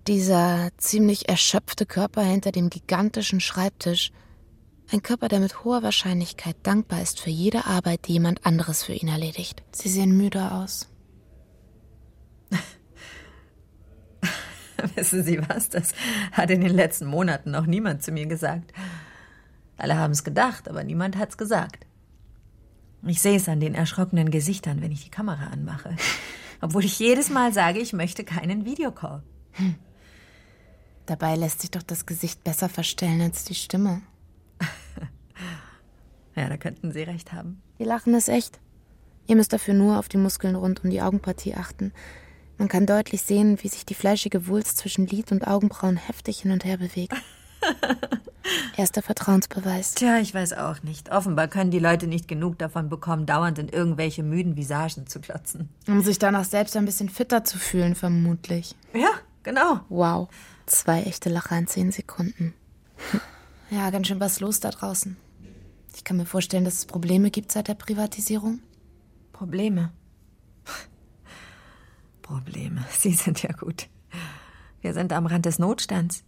dieser 0.06 0.70
ziemlich 0.78 1.28
erschöpfte 1.28 1.86
Körper 1.86 2.22
hinter 2.22 2.52
dem 2.52 2.70
gigantischen 2.70 3.40
Schreibtisch, 3.40 4.12
ein 4.90 5.02
Körper, 5.02 5.28
der 5.28 5.40
mit 5.40 5.64
hoher 5.64 5.82
Wahrscheinlichkeit 5.82 6.56
dankbar 6.62 7.00
ist 7.02 7.20
für 7.20 7.30
jede 7.30 7.64
Arbeit, 7.64 8.06
die 8.06 8.12
jemand 8.14 8.44
anderes 8.44 8.82
für 8.82 8.92
ihn 8.92 9.08
erledigt. 9.08 9.62
Sie 9.72 9.88
sehen 9.88 10.16
müde 10.16 10.52
aus. 10.52 10.88
Wissen 14.94 15.24
Sie 15.24 15.40
was? 15.48 15.70
Das 15.70 15.92
hat 16.32 16.50
in 16.50 16.60
den 16.60 16.74
letzten 16.74 17.06
Monaten 17.06 17.50
noch 17.50 17.66
niemand 17.66 18.02
zu 18.02 18.12
mir 18.12 18.26
gesagt. 18.26 18.72
Alle 19.76 19.96
haben 19.96 20.12
es 20.12 20.22
gedacht, 20.22 20.68
aber 20.68 20.84
niemand 20.84 21.16
hat's 21.16 21.38
gesagt. 21.38 21.86
Ich 23.06 23.20
sehe 23.20 23.36
es 23.36 23.48
an 23.48 23.60
den 23.60 23.74
erschrockenen 23.74 24.30
Gesichtern, 24.30 24.80
wenn 24.80 24.92
ich 24.92 25.04
die 25.04 25.10
Kamera 25.10 25.48
anmache. 25.48 25.96
Obwohl 26.60 26.84
ich 26.84 26.98
jedes 26.98 27.28
Mal 27.28 27.52
sage, 27.52 27.80
ich 27.80 27.92
möchte 27.92 28.24
keinen 28.24 28.64
Videocall. 28.64 29.22
Hm. 29.52 29.74
Dabei 31.06 31.36
lässt 31.36 31.60
sich 31.60 31.70
doch 31.70 31.82
das 31.82 32.06
Gesicht 32.06 32.44
besser 32.44 32.68
verstellen 32.68 33.20
als 33.20 33.44
die 33.44 33.54
Stimme. 33.54 34.00
Ja, 36.36 36.48
da 36.48 36.56
könnten 36.56 36.92
Sie 36.92 37.02
recht 37.02 37.32
haben. 37.32 37.62
Ihr 37.78 37.86
Lachen 37.86 38.14
ist 38.14 38.28
echt. 38.28 38.60
Ihr 39.26 39.36
müsst 39.36 39.52
dafür 39.52 39.74
nur 39.74 39.98
auf 39.98 40.08
die 40.08 40.18
Muskeln 40.18 40.54
rund 40.54 40.84
um 40.84 40.90
die 40.90 41.00
Augenpartie 41.00 41.54
achten. 41.54 41.92
Man 42.58 42.68
kann 42.68 42.86
deutlich 42.86 43.22
sehen, 43.22 43.58
wie 43.62 43.68
sich 43.68 43.84
die 43.84 43.94
fleischige 43.94 44.46
Wulst 44.46 44.76
zwischen 44.76 45.06
Lid 45.06 45.32
und 45.32 45.46
Augenbrauen 45.46 45.96
heftig 45.96 46.40
hin 46.42 46.52
und 46.52 46.64
her 46.64 46.76
bewegt. 46.76 47.14
Erster 48.76 49.02
Vertrauensbeweis. 49.02 49.94
Tja, 49.94 50.18
ich 50.18 50.34
weiß 50.34 50.52
auch 50.54 50.82
nicht. 50.82 51.10
Offenbar 51.10 51.48
können 51.48 51.70
die 51.70 51.78
Leute 51.78 52.06
nicht 52.06 52.28
genug 52.28 52.58
davon 52.58 52.88
bekommen, 52.88 53.24
dauernd 53.26 53.58
in 53.58 53.68
irgendwelche 53.68 54.22
müden 54.22 54.56
Visagen 54.56 55.06
zu 55.06 55.20
klotzen. 55.20 55.68
Um 55.88 56.02
sich 56.02 56.18
danach 56.18 56.44
selbst 56.44 56.76
ein 56.76 56.84
bisschen 56.84 57.08
fitter 57.08 57.44
zu 57.44 57.58
fühlen, 57.58 57.94
vermutlich. 57.94 58.74
Ja, 58.92 59.10
genau. 59.42 59.80
Wow. 59.88 60.28
Zwei 60.66 61.02
echte 61.02 61.30
Lacher 61.30 61.56
in 61.56 61.66
zehn 61.66 61.92
Sekunden. 61.92 62.54
Ja, 63.70 63.90
ganz 63.90 64.08
schön 64.08 64.20
was 64.20 64.40
los 64.40 64.60
da 64.60 64.70
draußen. 64.70 65.16
Ich 65.94 66.04
kann 66.04 66.16
mir 66.16 66.26
vorstellen, 66.26 66.64
dass 66.64 66.78
es 66.78 66.86
Probleme 66.86 67.30
gibt 67.30 67.52
seit 67.52 67.68
der 67.68 67.74
Privatisierung. 67.74 68.60
Probleme? 69.32 69.92
Probleme. 72.22 72.84
Sie 72.90 73.12
sind 73.12 73.42
ja 73.42 73.52
gut. 73.52 73.88
Wir 74.80 74.92
sind 74.92 75.12
am 75.12 75.26
Rand 75.26 75.46
des 75.46 75.58
Notstands. 75.58 76.24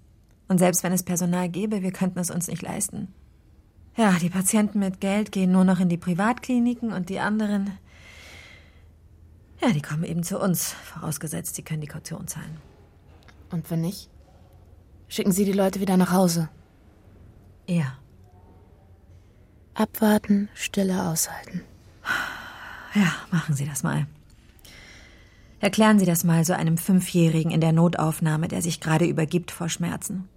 Und 0.49 0.59
selbst 0.59 0.83
wenn 0.83 0.93
es 0.93 1.03
Personal 1.03 1.49
gäbe, 1.49 1.83
wir 1.83 1.93
könnten 1.93 2.19
es 2.21 2.31
uns 2.31 2.47
nicht 2.47 2.63
leisten. 2.63 3.13
Ja, 3.97 4.13
die 4.13 4.31
Patienten 4.31 4.79
mit 4.79 5.01
Geld 5.01 5.33
gehen 5.33 5.51
nur 5.51 5.65
noch 5.65 5.81
in 5.81 5.89
die 5.89 5.97
Privatkliniken 5.97 6.93
und 6.93 7.09
die 7.09 7.19
anderen. 7.19 7.73
Ja, 9.61 9.71
die 9.71 9.81
kommen 9.81 10.05
eben 10.05 10.23
zu 10.23 10.39
uns, 10.39 10.73
vorausgesetzt, 10.73 11.55
sie 11.57 11.63
können 11.63 11.81
die 11.81 11.87
Kaution 11.87 12.29
zahlen. 12.29 12.59
Und 13.51 13.71
wenn 13.71 13.81
nicht? 13.81 14.11
Schicken 15.09 15.33
Sie 15.33 15.45
die 15.45 15.53
Leute 15.53 15.81
wieder 15.81 15.97
nach 15.97 16.13
Hause. 16.13 16.49
Ja. 17.67 17.99
Abwarten, 19.76 20.49
Stille 20.54 21.06
aushalten. 21.06 21.61
Ja, 22.95 23.12
machen 23.30 23.54
Sie 23.54 23.66
das 23.66 23.83
mal. 23.83 24.06
Erklären 25.61 25.99
Sie 25.99 26.06
das 26.06 26.25
mal 26.25 26.47
so 26.47 26.54
einem 26.54 26.78
Fünfjährigen 26.78 27.50
in 27.50 27.61
der 27.61 27.73
Notaufnahme, 27.73 28.49
der 28.49 28.62
sich 28.62 28.80
gerade 28.80 29.04
übergibt 29.04 29.50
vor 29.50 29.68
Schmerzen. 29.68 30.28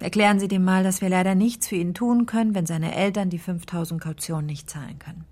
Erklären 0.00 0.40
Sie 0.40 0.48
dem 0.48 0.64
mal, 0.64 0.82
dass 0.82 1.00
wir 1.00 1.08
leider 1.08 1.36
nichts 1.36 1.68
für 1.68 1.76
ihn 1.76 1.94
tun 1.94 2.26
können, 2.26 2.52
wenn 2.56 2.66
seine 2.66 2.96
Eltern 2.96 3.30
die 3.30 3.38
5000 3.38 4.00
Kaution 4.00 4.44
nicht 4.44 4.68
zahlen 4.68 4.98
können. 4.98 5.24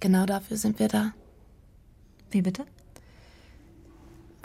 Genau 0.00 0.26
dafür 0.26 0.58
sind 0.58 0.78
wir 0.78 0.86
da. 0.86 1.12
Wie 2.30 2.42
bitte? 2.42 2.66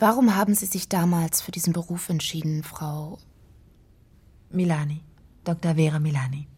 Warum 0.00 0.34
haben 0.34 0.56
Sie 0.56 0.66
sich 0.66 0.88
damals 0.88 1.42
für 1.42 1.52
diesen 1.52 1.72
Beruf 1.72 2.08
entschieden, 2.08 2.64
Frau 2.64 3.18
Milani? 4.50 5.02
Dr. 5.44 5.76
Vera 5.76 6.00
Milani. 6.00 6.48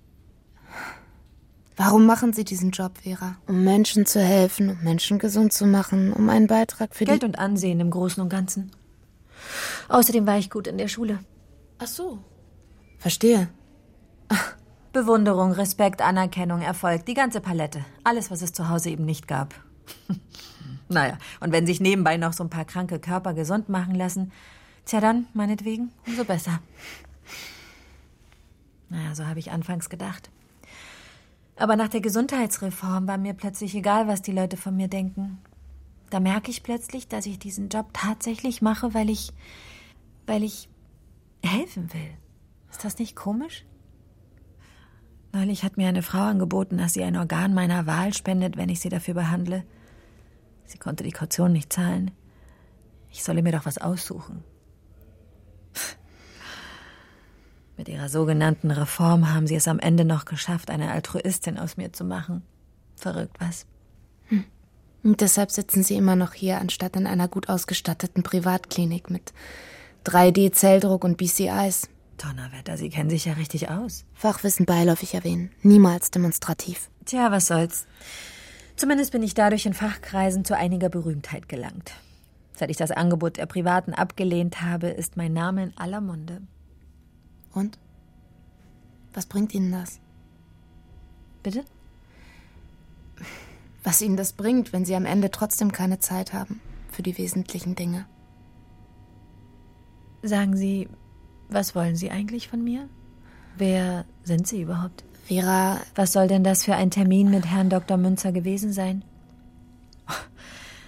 Warum 1.76 2.06
machen 2.06 2.32
Sie 2.32 2.44
diesen 2.44 2.70
Job, 2.70 2.98
Vera? 3.02 3.36
Um 3.46 3.62
Menschen 3.62 4.06
zu 4.06 4.20
helfen, 4.20 4.70
um 4.70 4.82
Menschen 4.82 5.18
gesund 5.18 5.52
zu 5.52 5.66
machen, 5.66 6.12
um 6.12 6.30
einen 6.30 6.46
Beitrag 6.46 6.94
für 6.94 7.04
Geld 7.04 7.22
und 7.22 7.38
Ansehen 7.38 7.80
im 7.80 7.90
Großen 7.90 8.22
und 8.22 8.30
Ganzen. 8.30 8.70
Außerdem 9.88 10.26
war 10.26 10.38
ich 10.38 10.48
gut 10.48 10.66
in 10.66 10.78
der 10.78 10.88
Schule. 10.88 11.18
Ach 11.78 11.86
so. 11.86 12.18
Verstehe. 12.98 13.48
Ach. 14.28 14.54
Bewunderung, 14.92 15.52
Respekt, 15.52 16.00
Anerkennung, 16.00 16.62
Erfolg, 16.62 17.04
die 17.04 17.12
ganze 17.12 17.42
Palette. 17.42 17.84
Alles, 18.02 18.30
was 18.30 18.40
es 18.40 18.54
zu 18.54 18.70
Hause 18.70 18.88
eben 18.88 19.04
nicht 19.04 19.28
gab. 19.28 19.54
naja, 20.88 21.18
und 21.40 21.52
wenn 21.52 21.66
sich 21.66 21.80
nebenbei 21.80 22.16
noch 22.16 22.32
so 22.32 22.42
ein 22.42 22.48
paar 22.48 22.64
kranke 22.64 22.98
Körper 22.98 23.34
gesund 23.34 23.68
machen 23.68 23.94
lassen, 23.94 24.32
tja 24.86 25.02
dann, 25.02 25.26
meinetwegen, 25.34 25.92
umso 26.06 26.24
besser. 26.24 26.60
Naja, 28.88 29.14
so 29.14 29.26
habe 29.26 29.38
ich 29.38 29.50
anfangs 29.50 29.90
gedacht. 29.90 30.30
Aber 31.56 31.76
nach 31.76 31.88
der 31.88 32.02
Gesundheitsreform 32.02 33.08
war 33.08 33.16
mir 33.16 33.32
plötzlich 33.32 33.74
egal, 33.74 34.06
was 34.06 34.22
die 34.22 34.32
Leute 34.32 34.56
von 34.56 34.76
mir 34.76 34.88
denken. 34.88 35.38
Da 36.10 36.20
merke 36.20 36.50
ich 36.50 36.62
plötzlich, 36.62 37.08
dass 37.08 37.26
ich 37.26 37.38
diesen 37.38 37.70
Job 37.70 37.88
tatsächlich 37.92 38.62
mache, 38.62 38.94
weil 38.94 39.10
ich, 39.10 39.32
weil 40.26 40.42
ich 40.42 40.68
helfen 41.42 41.92
will. 41.92 42.10
Ist 42.70 42.84
das 42.84 42.98
nicht 42.98 43.16
komisch? 43.16 43.64
Neulich 45.32 45.64
hat 45.64 45.76
mir 45.76 45.88
eine 45.88 46.02
Frau 46.02 46.22
angeboten, 46.22 46.78
dass 46.78 46.92
sie 46.92 47.02
ein 47.02 47.16
Organ 47.16 47.54
meiner 47.54 47.86
Wahl 47.86 48.14
spendet, 48.14 48.56
wenn 48.56 48.68
ich 48.68 48.80
sie 48.80 48.88
dafür 48.88 49.14
behandle. 49.14 49.64
Sie 50.66 50.78
konnte 50.78 51.04
die 51.04 51.12
Kaution 51.12 51.52
nicht 51.52 51.72
zahlen. 51.72 52.10
Ich 53.10 53.24
solle 53.24 53.42
mir 53.42 53.52
doch 53.52 53.66
was 53.66 53.78
aussuchen. 53.78 54.44
Mit 57.76 57.88
ihrer 57.88 58.08
sogenannten 58.08 58.70
Reform 58.70 59.32
haben 59.34 59.46
sie 59.46 59.54
es 59.54 59.68
am 59.68 59.78
Ende 59.78 60.04
noch 60.04 60.24
geschafft, 60.24 60.70
eine 60.70 60.90
Altruistin 60.90 61.58
aus 61.58 61.76
mir 61.76 61.92
zu 61.92 62.04
machen. 62.04 62.42
Verrückt, 62.96 63.36
was? 63.38 63.66
Hm. 64.28 64.44
Und 65.02 65.20
deshalb 65.20 65.50
sitzen 65.50 65.82
sie 65.82 65.96
immer 65.96 66.16
noch 66.16 66.32
hier, 66.32 66.58
anstatt 66.58 66.96
in 66.96 67.06
einer 67.06 67.28
gut 67.28 67.48
ausgestatteten 67.48 68.22
Privatklinik 68.22 69.10
mit 69.10 69.34
3D-Zelldruck 70.06 71.04
und 71.04 71.18
BCIs. 71.18 71.88
Donnerwetter, 72.16 72.78
Sie 72.78 72.88
kennen 72.88 73.10
sich 73.10 73.26
ja 73.26 73.34
richtig 73.34 73.68
aus. 73.68 74.04
Fachwissen 74.14 74.64
beiläufig 74.64 75.14
erwähnen, 75.14 75.50
niemals 75.62 76.10
demonstrativ. 76.10 76.88
Tja, 77.04 77.30
was 77.30 77.46
soll's. 77.46 77.86
Zumindest 78.76 79.12
bin 79.12 79.22
ich 79.22 79.34
dadurch 79.34 79.66
in 79.66 79.74
Fachkreisen 79.74 80.44
zu 80.44 80.56
einiger 80.56 80.88
Berühmtheit 80.88 81.48
gelangt. 81.48 81.92
Seit 82.54 82.70
ich 82.70 82.78
das 82.78 82.90
Angebot 82.90 83.36
der 83.36 83.46
Privaten 83.46 83.92
abgelehnt 83.92 84.62
habe, 84.62 84.88
ist 84.88 85.18
mein 85.18 85.34
Name 85.34 85.62
in 85.62 85.76
aller 85.76 86.00
Munde. 86.00 86.40
Und? 87.56 87.78
Was 89.14 89.24
bringt 89.24 89.54
Ihnen 89.54 89.72
das? 89.72 89.98
Bitte? 91.42 91.64
Was 93.82 94.02
Ihnen 94.02 94.18
das 94.18 94.34
bringt, 94.34 94.74
wenn 94.74 94.84
Sie 94.84 94.94
am 94.94 95.06
Ende 95.06 95.30
trotzdem 95.30 95.72
keine 95.72 95.98
Zeit 95.98 96.34
haben 96.34 96.60
für 96.90 97.02
die 97.02 97.16
wesentlichen 97.16 97.74
Dinge. 97.74 98.04
Sagen 100.22 100.54
Sie, 100.54 100.88
was 101.48 101.74
wollen 101.74 101.96
Sie 101.96 102.10
eigentlich 102.10 102.48
von 102.48 102.62
mir? 102.62 102.90
Wer 103.56 104.04
sind 104.22 104.46
Sie 104.46 104.60
überhaupt? 104.60 105.04
Vera. 105.24 105.80
Was 105.94 106.12
soll 106.12 106.28
denn 106.28 106.44
das 106.44 106.64
für 106.64 106.74
ein 106.74 106.90
Termin 106.90 107.30
mit 107.30 107.46
Herrn 107.46 107.70
Dr. 107.70 107.96
Münzer 107.96 108.32
gewesen 108.32 108.72
sein? 108.72 109.02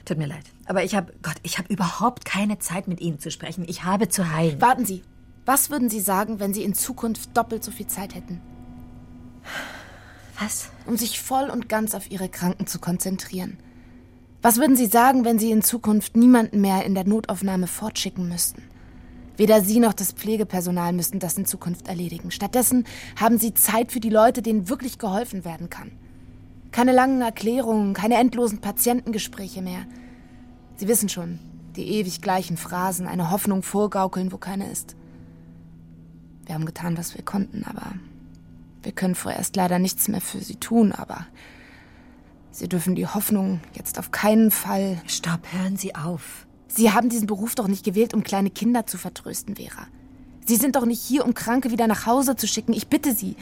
Tut 0.05 0.19
mir 0.19 0.27
leid, 0.27 0.45
aber 0.67 0.85
ich 0.85 0.95
habe 0.95 1.15
Gott, 1.23 1.37
ich 1.43 1.57
habe 1.59 1.73
überhaupt 1.73 2.27
keine 2.27 2.59
Zeit 2.59 2.89
mit 2.89 3.01
Ihnen 3.01 3.21
zu 3.21 3.31
sprechen. 3.31 3.65
Ich 3.67 3.85
habe 3.85 4.09
zu 4.09 4.31
heilen. 4.31 4.61
Warten 4.61 4.85
Sie. 4.85 5.03
Was 5.49 5.71
würden 5.71 5.89
Sie 5.89 6.01
sagen, 6.01 6.41
wenn 6.41 6.53
Sie 6.53 6.63
in 6.63 6.75
Zukunft 6.75 7.35
doppelt 7.35 7.65
so 7.65 7.71
viel 7.71 7.87
Zeit 7.87 8.15
hätten? 8.15 8.43
Was? 10.39 10.69
Um 10.85 10.99
sich 10.99 11.23
voll 11.23 11.49
und 11.49 11.71
ganz 11.71 11.95
auf 11.95 12.11
Ihre 12.11 12.29
Kranken 12.29 12.67
zu 12.67 12.79
konzentrieren. 12.79 13.57
Was 14.43 14.59
würden 14.59 14.77
Sie 14.77 14.85
sagen, 14.85 15.25
wenn 15.25 15.39
Sie 15.39 15.51
in 15.51 15.63
Zukunft 15.63 16.19
niemanden 16.19 16.61
mehr 16.61 16.85
in 16.85 16.95
der 16.95 17.07
Notaufnahme 17.07 17.67
fortschicken 17.67 18.29
müssten? 18.29 18.63
Weder 19.39 19.63
Sie 19.63 19.81
noch 19.81 19.95
das 19.95 20.13
Pflegepersonal 20.13 20.93
müssten 20.93 21.19
das 21.19 21.39
in 21.39 21.47
Zukunft 21.47 21.89
erledigen. 21.89 22.31
Stattdessen 22.31 22.85
haben 23.19 23.39
Sie 23.39 23.55
Zeit 23.55 23.91
für 23.91 24.01
die 24.01 24.11
Leute, 24.11 24.43
denen 24.43 24.69
wirklich 24.69 24.99
geholfen 24.99 25.47
werden 25.47 25.71
kann. 25.71 25.93
Keine 26.73 26.93
langen 26.93 27.23
Erklärungen, 27.23 27.95
keine 27.95 28.17
endlosen 28.17 28.59
Patientengespräche 28.61 29.63
mehr. 29.63 29.87
Sie 30.77 30.89
wissen 30.89 31.09
schon, 31.09 31.39
die 31.75 31.89
ewig 31.89 32.21
gleichen 32.21 32.59
Phrasen, 32.59 33.07
eine 33.07 33.31
Hoffnung 33.31 33.63
vorgaukeln, 33.63 34.31
wo 34.31 34.37
keine 34.37 34.71
ist. 34.71 34.95
Wir 36.49 36.55
haben 36.55 36.65
getan, 36.65 36.97
was 36.97 37.15
wir 37.15 37.23
konnten, 37.23 37.63
aber 37.65 37.93
wir 38.83 38.93
können 38.93 39.15
vorerst 39.15 39.55
leider 39.55 39.79
nichts 39.79 40.09
mehr 40.09 40.23
für 40.23 40.39
sie 40.39 40.57
tun, 40.57 40.93
aber 40.93 41.27
Sie 42.51 42.69
dürfen 42.69 42.95
die 42.95 43.07
Hoffnung 43.07 43.61
jetzt 43.75 43.99
auf 43.99 44.13
keinen 44.13 44.51
Fall. 44.51 45.01
Stopp, 45.07 45.53
hören 45.53 45.77
Sie 45.77 45.95
auf. 45.95 46.47
Sie 46.67 46.91
haben 46.91 47.11
diesen 47.11 47.27
Beruf 47.27 47.55
doch 47.55 47.69
nicht 47.69 47.85
gewählt, 47.85 48.15
um 48.15 48.23
kleine 48.23 48.49
Kinder 48.49 48.87
zu 48.87 48.97
vertrösten, 48.97 49.57
Vera. 49.57 49.89
Sie 50.47 50.57
sind 50.57 50.75
doch 50.75 50.87
nicht 50.87 51.03
hier, 51.03 51.27
um 51.27 51.35
Kranke 51.35 51.71
wieder 51.71 51.87
nach 51.87 52.07
Hause 52.07 52.35
zu 52.35 52.49
schicken. 52.49 52.73
Ich 52.73 52.89
bitte 52.89 53.13
Sie. 53.13 53.37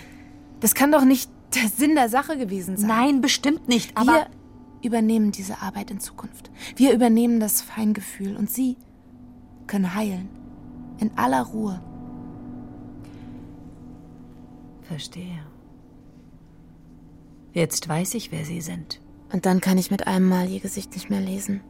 Das 0.59 0.75
kann 0.75 0.91
doch 0.91 1.05
nicht 1.05 1.31
der 1.55 1.69
Sinn 1.69 1.95
der 1.95 2.09
Sache 2.09 2.37
gewesen 2.37 2.77
sein. 2.77 2.89
Nein, 2.89 3.21
bestimmt 3.21 3.69
nicht, 3.69 3.97
aber. 3.97 4.27
Wir 4.83 4.91
übernehmen 4.91 5.31
diese 5.31 5.63
Arbeit 5.63 5.93
in 5.93 6.01
Zukunft. 6.01 6.51
Wir 6.75 6.93
übernehmen 6.93 7.39
das 7.39 7.63
Feingefühl 7.63 8.37
und 8.37 8.51
Sie 8.51 8.77
können 9.69 9.95
heilen. 9.95 10.29
In 10.99 11.17
aller 11.17 11.43
Ruhe. 11.43 11.81
Verstehe. 14.89 15.45
Jetzt 17.53 17.89
weiß 17.89 18.15
ich, 18.15 18.33
wer 18.33 18.45
Sie 18.45 18.61
sind. 18.61 19.01
Und 19.33 19.47
dann 19.47 19.61
kann 19.61 19.79
ich 19.79 19.91
mit 19.91 20.07
einem 20.07 20.29
Mal 20.29 20.49
Ihr 20.49 20.61
Gesicht 20.61 20.93
nicht 20.93 21.11
mehr 21.11 21.21
lesen. 21.21 21.63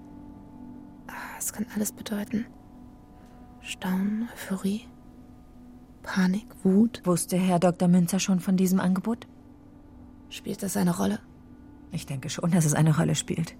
Es 1.38 1.52
kann 1.52 1.66
alles 1.74 1.92
bedeuten. 1.92 2.46
Staunen, 3.60 4.28
Euphorie, 4.32 4.82
Panik, 6.02 6.46
Wut. 6.62 7.02
Wusste 7.04 7.36
Herr 7.36 7.58
Dr. 7.58 7.88
Münzer 7.88 8.18
schon 8.18 8.40
von 8.40 8.56
diesem 8.56 8.80
Angebot? 8.80 9.26
Spielt 10.28 10.62
das 10.62 10.76
eine 10.76 10.96
Rolle? 10.96 11.20
Ich 11.92 12.06
denke 12.06 12.30
schon, 12.30 12.50
dass 12.50 12.64
es 12.64 12.74
eine 12.74 12.96
Rolle 12.96 13.14
spielt. 13.14 13.56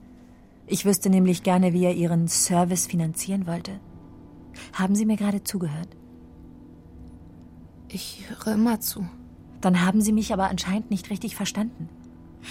Ich 0.66 0.84
wüsste 0.84 1.10
nämlich 1.10 1.42
gerne, 1.42 1.72
wie 1.72 1.84
er 1.84 1.94
Ihren 1.94 2.28
Service 2.28 2.86
finanzieren 2.86 3.46
wollte. 3.46 3.80
Haben 4.72 4.94
Sie 4.94 5.06
mir 5.06 5.16
gerade 5.16 5.44
zugehört? 5.44 5.96
Ich 7.88 8.28
höre 8.28 8.54
immer 8.54 8.80
zu. 8.80 9.08
Dann 9.66 9.85
haben 9.85 10.00
Sie 10.00 10.12
mich 10.12 10.32
aber 10.32 10.49
anscheinend 10.49 10.92
nicht 10.92 11.11
richtig 11.11 11.35
verstanden. 11.35 11.88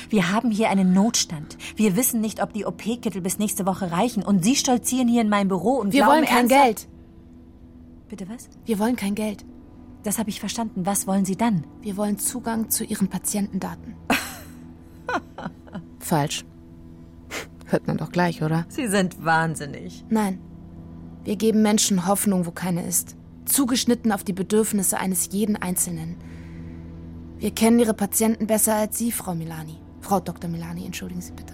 Wir 0.09 0.33
haben 0.33 0.51
hier 0.51 0.69
einen 0.69 0.91
Notstand. 0.91 1.57
Wir 1.77 1.95
wissen 1.95 2.19
nicht, 2.19 2.43
ob 2.43 2.51
die 2.51 2.65
OP-Kittel 2.65 3.21
bis 3.21 3.39
nächste 3.39 3.65
Woche 3.65 3.89
reichen. 3.89 4.21
Und 4.21 4.43
Sie 4.43 4.57
stolzieren 4.57 5.07
hier 5.07 5.21
in 5.21 5.29
mein 5.29 5.47
Büro 5.47 5.75
und 5.75 5.93
Wir 5.93 6.07
wollen 6.07 6.25
kein 6.25 6.49
Geld. 6.49 6.89
Bitte 8.09 8.27
was? 8.27 8.49
Wir 8.65 8.79
wollen 8.79 8.97
kein 8.97 9.15
Geld. 9.15 9.45
Das 10.03 10.19
habe 10.19 10.29
ich 10.29 10.41
verstanden. 10.41 10.85
Was 10.85 11.07
wollen 11.07 11.23
Sie 11.23 11.37
dann? 11.37 11.63
Wir 11.79 11.95
wollen 11.95 12.19
Zugang 12.19 12.69
zu 12.69 12.83
Ihren 12.83 13.07
Patientendaten. 13.07 13.95
Falsch. 15.99 16.43
Hört 17.67 17.87
man 17.87 17.95
doch 17.95 18.11
gleich, 18.11 18.43
oder? 18.43 18.65
Sie 18.67 18.89
sind 18.89 19.23
wahnsinnig. 19.23 20.03
Nein. 20.09 20.41
Wir 21.23 21.37
geben 21.37 21.61
Menschen 21.61 22.07
Hoffnung, 22.07 22.45
wo 22.45 22.51
keine 22.51 22.85
ist. 22.85 23.15
Zugeschnitten 23.45 24.11
auf 24.11 24.25
die 24.25 24.33
Bedürfnisse 24.33 24.97
eines 24.97 25.29
jeden 25.31 25.55
Einzelnen. 25.55 26.17
Wir 27.37 27.51
kennen 27.51 27.79
Ihre 27.79 27.93
Patienten 27.93 28.47
besser 28.47 28.75
als 28.75 28.97
Sie, 28.97 29.11
Frau 29.11 29.35
Milani. 29.35 29.77
Frau 30.01 30.19
Dr. 30.19 30.49
Milani, 30.49 30.85
entschuldigen 30.85 31.21
Sie 31.21 31.33
bitte. 31.33 31.53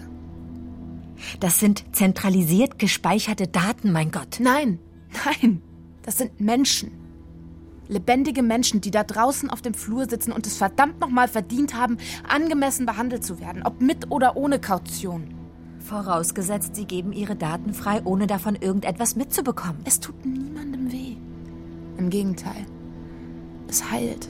Das 1.40 1.58
sind 1.58 1.84
zentralisiert 1.92 2.78
gespeicherte 2.78 3.46
Daten, 3.48 3.92
mein 3.92 4.10
Gott. 4.10 4.38
Nein, 4.40 4.78
nein. 5.24 5.62
Das 6.02 6.18
sind 6.18 6.40
Menschen. 6.40 6.92
Lebendige 7.88 8.42
Menschen, 8.42 8.80
die 8.80 8.90
da 8.90 9.04
draußen 9.04 9.50
auf 9.50 9.60
dem 9.62 9.74
Flur 9.74 10.08
sitzen 10.08 10.32
und 10.32 10.46
es 10.46 10.56
verdammt 10.56 11.00
nochmal 11.00 11.28
verdient 11.28 11.74
haben, 11.74 11.98
angemessen 12.28 12.86
behandelt 12.86 13.24
zu 13.24 13.40
werden. 13.40 13.62
Ob 13.64 13.80
mit 13.80 14.10
oder 14.10 14.36
ohne 14.36 14.60
Kaution. 14.60 15.34
Vorausgesetzt, 15.80 16.76
Sie 16.76 16.86
geben 16.86 17.12
Ihre 17.12 17.36
Daten 17.36 17.74
frei, 17.74 18.02
ohne 18.04 18.26
davon 18.26 18.56
irgendetwas 18.56 19.16
mitzubekommen. 19.16 19.82
Es 19.84 20.00
tut 20.00 20.24
niemandem 20.24 20.90
weh. 20.92 21.16
Im 21.98 22.08
Gegenteil. 22.08 22.66
Es 23.68 23.90
heilt. 23.90 24.28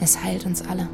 Es 0.00 0.22
heilt 0.22 0.44
uns 0.46 0.62
alle. 0.62 0.88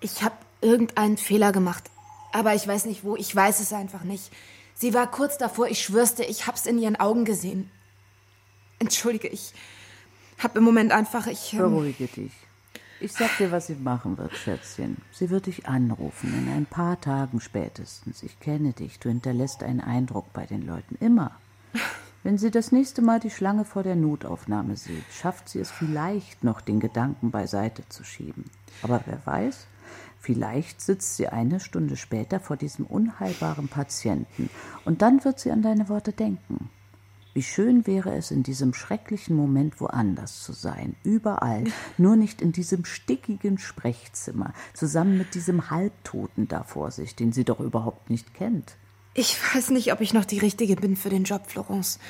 Ich 0.00 0.22
habe 0.22 0.36
irgendeinen 0.60 1.16
Fehler 1.16 1.52
gemacht. 1.52 1.90
Aber 2.32 2.54
ich 2.54 2.66
weiß 2.66 2.86
nicht 2.86 3.04
wo. 3.04 3.16
Ich 3.16 3.34
weiß 3.34 3.60
es 3.60 3.72
einfach 3.72 4.02
nicht. 4.02 4.32
Sie 4.74 4.92
war 4.92 5.10
kurz 5.10 5.38
davor. 5.38 5.68
Ich 5.68 5.82
schwör's 5.82 6.16
dir, 6.16 6.28
ich 6.28 6.46
hab's 6.46 6.66
in 6.66 6.78
ihren 6.78 6.96
Augen 6.96 7.24
gesehen. 7.24 7.70
Entschuldige, 8.80 9.28
ich 9.28 9.52
hab 10.38 10.56
im 10.56 10.64
Moment 10.64 10.92
einfach. 10.92 11.28
Ich. 11.28 11.52
Ähm, 11.52 11.60
Beruhige 11.60 12.06
dich. 12.08 12.32
Ich 13.00 13.12
sag 13.12 13.36
dir, 13.38 13.52
was 13.52 13.66
sie 13.66 13.74
machen 13.74 14.18
wird, 14.18 14.36
Schätzchen. 14.36 14.96
Sie 15.12 15.30
wird 15.30 15.46
dich 15.46 15.66
anrufen, 15.66 16.32
in 16.38 16.52
ein 16.52 16.66
paar 16.66 17.00
Tagen 17.00 17.40
spätestens. 17.40 18.22
Ich 18.22 18.40
kenne 18.40 18.72
dich. 18.72 18.98
Du 18.98 19.08
hinterlässt 19.08 19.62
einen 19.62 19.80
Eindruck 19.80 20.32
bei 20.32 20.46
den 20.46 20.66
Leuten. 20.66 20.96
Immer. 21.00 21.32
Wenn 22.24 22.38
sie 22.38 22.50
das 22.50 22.72
nächste 22.72 23.02
Mal 23.02 23.20
die 23.20 23.28
Schlange 23.28 23.66
vor 23.66 23.82
der 23.82 23.96
Notaufnahme 23.96 24.78
sieht, 24.78 25.04
schafft 25.12 25.50
sie 25.50 25.60
es 25.60 25.70
vielleicht 25.70 26.42
noch, 26.42 26.62
den 26.62 26.80
Gedanken 26.80 27.30
beiseite 27.30 27.86
zu 27.90 28.02
schieben. 28.02 28.46
Aber 28.80 29.02
wer 29.04 29.20
weiß, 29.26 29.66
vielleicht 30.20 30.80
sitzt 30.80 31.18
sie 31.18 31.28
eine 31.28 31.60
Stunde 31.60 31.98
später 31.98 32.40
vor 32.40 32.56
diesem 32.56 32.86
unheilbaren 32.86 33.68
Patienten 33.68 34.48
und 34.86 35.02
dann 35.02 35.22
wird 35.22 35.38
sie 35.38 35.50
an 35.50 35.60
deine 35.60 35.90
Worte 35.90 36.12
denken. 36.12 36.70
Wie 37.34 37.42
schön 37.42 37.86
wäre 37.86 38.14
es, 38.14 38.30
in 38.30 38.42
diesem 38.42 38.72
schrecklichen 38.72 39.36
Moment 39.36 39.78
woanders 39.78 40.42
zu 40.42 40.54
sein, 40.54 40.96
überall, 41.02 41.64
nur 41.98 42.16
nicht 42.16 42.40
in 42.40 42.52
diesem 42.52 42.86
stickigen 42.86 43.58
Sprechzimmer, 43.58 44.54
zusammen 44.72 45.18
mit 45.18 45.34
diesem 45.34 45.68
Halbtoten 45.68 46.48
da 46.48 46.62
vor 46.62 46.90
sich, 46.90 47.16
den 47.16 47.32
sie 47.32 47.44
doch 47.44 47.60
überhaupt 47.60 48.08
nicht 48.08 48.32
kennt. 48.32 48.76
Ich 49.14 49.36
weiß 49.54 49.70
nicht, 49.70 49.92
ob 49.92 50.00
ich 50.00 50.12
noch 50.12 50.24
die 50.24 50.40
Richtige 50.40 50.74
bin 50.74 50.96
für 50.96 51.08
den 51.08 51.24
Job, 51.24 51.46
Florence. 51.46 52.00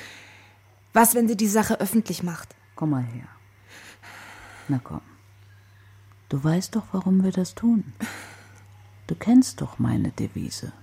Was, 0.91 1.13
wenn 1.13 1.27
sie 1.27 1.37
die 1.37 1.47
Sache 1.47 1.79
öffentlich 1.79 2.23
macht? 2.23 2.55
Komm 2.75 2.89
mal 2.89 3.03
her. 3.03 3.27
Na 4.67 4.79
komm. 4.83 5.01
Du 6.29 6.43
weißt 6.43 6.75
doch, 6.75 6.85
warum 6.91 7.23
wir 7.23 7.31
das 7.31 7.53
tun. 7.53 7.93
Du 9.05 9.13
kennst 9.13 9.61
doch 9.61 9.77
meine 9.77 10.09
Devise. 10.11 10.73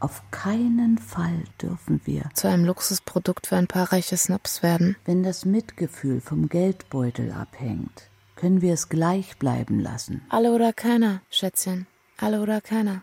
Auf 0.00 0.22
keinen 0.30 0.96
Fall 0.96 1.44
dürfen 1.60 2.00
wir 2.04 2.30
Zu 2.32 2.48
einem 2.48 2.64
Luxusprodukt 2.64 3.48
für 3.48 3.56
ein 3.56 3.66
paar 3.66 3.92
reiche 3.92 4.16
Snaps 4.16 4.62
werden. 4.62 4.96
Wenn 5.04 5.22
das 5.22 5.44
Mitgefühl 5.44 6.20
vom 6.20 6.48
Geldbeutel 6.48 7.32
abhängt, 7.32 8.08
können 8.36 8.62
wir 8.62 8.72
es 8.72 8.88
gleich 8.88 9.36
bleiben 9.38 9.80
lassen. 9.80 10.22
Alle 10.30 10.52
oder 10.52 10.72
keiner, 10.72 11.20
Schätzchen. 11.30 11.86
Alle 12.16 12.40
oder 12.40 12.60
keiner. 12.60 13.02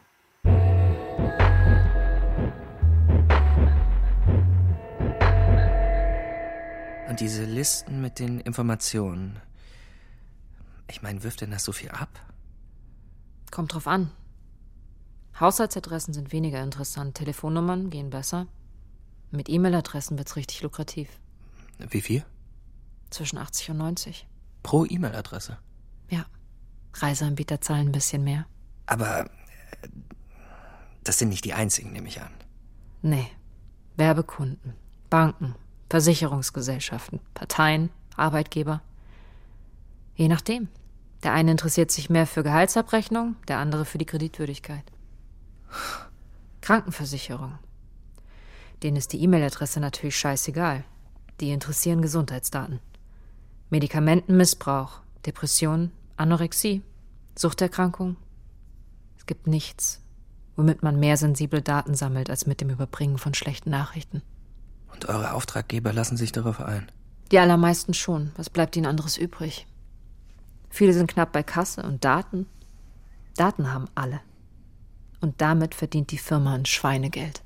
Und 7.15 7.21
diese 7.21 7.45
Listen 7.45 8.01
mit 8.01 8.19
den 8.19 8.41
Informationen. 8.41 9.39
Ich 10.89 11.01
meine, 11.01 11.23
wirft 11.23 11.39
denn 11.39 11.51
das 11.51 11.63
so 11.63 11.71
viel 11.71 11.89
ab? 11.91 12.10
Kommt 13.51 13.73
drauf 13.73 13.88
an. 13.88 14.12
Haushaltsadressen 15.39 16.13
sind 16.13 16.34
weniger 16.34 16.62
interessant. 16.62 17.15
Telefonnummern 17.15 17.89
gehen 17.89 18.10
besser. 18.10 18.47
Mit 19.32 19.47
E-Mail-Adressen 19.47 20.17
wird's 20.17 20.36
richtig 20.36 20.62
lukrativ. 20.62 21.08
Wie 21.78 22.01
viel? 22.01 22.25
Zwischen 23.12 23.38
80 23.38 23.69
und 23.69 23.78
90. 23.78 24.28
Pro 24.62 24.84
E-Mail-Adresse. 24.84 25.58
Ja. 26.10 26.25
Reiseanbieter 26.95 27.62
zahlen 27.62 27.88
ein 27.88 27.93
bisschen 27.93 28.25
mehr. 28.25 28.45
Aber 28.88 29.21
äh, 29.21 29.88
das 31.06 31.19
sind 31.19 31.30
nicht 31.30 31.45
die 31.45 31.54
einzigen, 31.54 31.93
nehme 31.93 32.10
ich 32.10 32.19
an. 32.19 32.34
Nee. 33.01 33.28
Werbekunden, 33.95 34.73
Banken, 35.10 35.56
Versicherungsgesellschaften, 35.89 37.19
Parteien, 37.34 37.89
Arbeitgeber. 38.15 38.82
Je 40.15 40.28
nachdem. 40.28 40.67
Der 41.24 41.34
eine 41.34 41.52
interessiert 41.52 41.89
sich 41.89 42.10
mehr 42.10 42.28
für 42.28 42.43
Gehaltsabrechnung, 42.43 43.36
der 43.48 43.58
andere 43.58 43.86
für 43.86 43.98
die 43.98 44.06
Kreditwürdigkeit. 44.06 44.84
Krankenversicherung. 46.62 47.58
Denen 48.84 48.98
ist 48.98 49.13
die 49.13 49.21
E-Mail-Adresse 49.24 49.80
natürlich 49.80 50.17
scheißegal. 50.17 50.84
Die 51.39 51.52
interessieren 51.52 52.02
Gesundheitsdaten. 52.02 52.80
Medikamentenmissbrauch, 53.69 55.02
Depression, 55.26 55.91
Anorexie, 56.17 56.84
Suchterkrankung. 57.36 58.15
Es 59.17 59.26
gibt 59.26 59.48
nichts, 59.48 60.02
womit 60.56 60.84
man 60.84 61.00
mehr 61.00 61.17
sensible 61.17 61.62
Daten 61.62 61.95
sammelt 61.95 62.30
als 62.30 62.45
mit 62.45 62.62
dem 62.62 62.69
Überbringen 62.69 63.17
von 63.17 63.34
schlechten 63.34 63.71
Nachrichten. 63.71 64.21
Und 64.95 65.10
eure 65.10 65.34
Auftraggeber 65.34 65.91
lassen 65.91 66.15
sich 66.15 66.31
darauf 66.31 66.62
ein. 66.62 66.89
Die 67.31 67.39
allermeisten 67.39 67.93
schon. 67.93 68.31
Was 68.38 68.49
bleibt 68.49 68.77
ihnen 68.77 68.86
anderes 68.86 69.17
übrig? 69.17 69.67
Viele 70.69 70.93
sind 70.93 71.12
knapp 71.12 71.34
bei 71.34 71.43
Kasse 71.43 71.84
und 71.84 72.05
Daten. 72.05 72.47
Daten 73.36 73.73
haben 73.73 73.89
alle. 73.93 74.21
Und 75.19 75.41
damit 75.41 75.75
verdient 75.75 76.12
die 76.12 76.17
Firma 76.17 76.53
ein 76.53 76.65
Schweinegeld. 76.65 77.43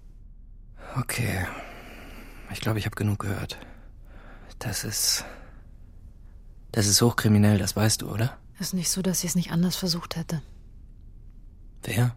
Okay. 0.95 1.47
Ich 2.51 2.61
glaube, 2.61 2.77
ich 2.77 2.85
habe 2.85 2.95
genug 2.95 3.19
gehört. 3.19 3.57
Das 4.59 4.83
ist. 4.83 5.25
Das 6.71 6.85
ist 6.85 7.01
hochkriminell, 7.01 7.57
das 7.57 7.75
weißt 7.75 8.03
du, 8.03 8.11
oder? 8.11 8.37
Ist 8.59 8.75
nicht 8.75 8.91
so, 8.91 9.01
dass 9.01 9.23
ich 9.23 9.31
es 9.31 9.35
nicht 9.35 9.51
anders 9.51 9.75
versucht 9.75 10.15
hätte. 10.15 10.43
Wer? 11.81 12.15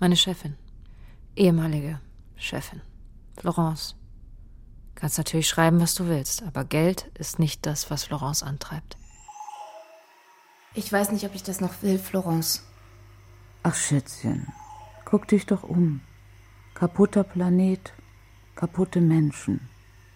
Meine 0.00 0.16
Chefin. 0.16 0.56
Ehemalige 1.36 2.00
Chefin. 2.36 2.80
Florence. 3.38 3.94
Kannst 4.96 5.18
natürlich 5.18 5.48
schreiben, 5.48 5.78
was 5.80 5.94
du 5.94 6.08
willst, 6.08 6.42
aber 6.42 6.64
Geld 6.64 7.10
ist 7.18 7.38
nicht 7.38 7.66
das, 7.66 7.90
was 7.90 8.04
Florence 8.04 8.42
antreibt. 8.42 8.96
Ich 10.74 10.92
weiß 10.92 11.12
nicht, 11.12 11.24
ob 11.24 11.34
ich 11.34 11.42
das 11.42 11.60
noch 11.60 11.82
will, 11.82 11.98
Florence. 11.98 12.62
Ach, 13.62 13.74
Schätzchen, 13.74 14.48
guck 15.04 15.28
dich 15.28 15.46
doch 15.46 15.62
um. 15.62 16.00
Kaputter 16.74 17.24
Planet, 17.24 17.92
kaputte 18.54 19.00
Menschen. 19.00 19.68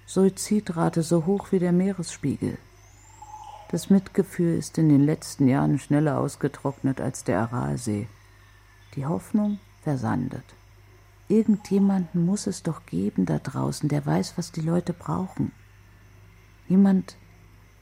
Suizidrate 0.07 1.03
so 1.03 1.25
hoch 1.27 1.53
wie 1.53 1.59
der 1.59 1.73
Meeresspiegel. 1.73 2.59
Das 3.71 3.91
Mitgefühl 3.91 4.59
ist 4.59 4.79
in 4.79 4.89
den 4.89 5.05
letzten 5.05 5.47
Jahren 5.47 5.79
schneller 5.79 6.19
ausgetrocknet 6.19 7.01
als 7.01 7.23
der 7.23 7.41
Aralsee. 7.41 8.09
Die 8.97 9.07
Hoffnung 9.07 9.61
versandet. 9.83 10.45
Irgendjemanden 11.31 12.27
muss 12.27 12.49
es 12.49 12.65
doch 12.65 12.87
geben 12.87 13.25
da 13.25 13.39
draußen, 13.39 13.89
der 13.89 14.05
weiß, 14.05 14.35
was 14.37 14.51
die 14.51 14.63
Leute 14.63 14.93
brauchen. 14.93 15.53
Jemand 16.69 17.17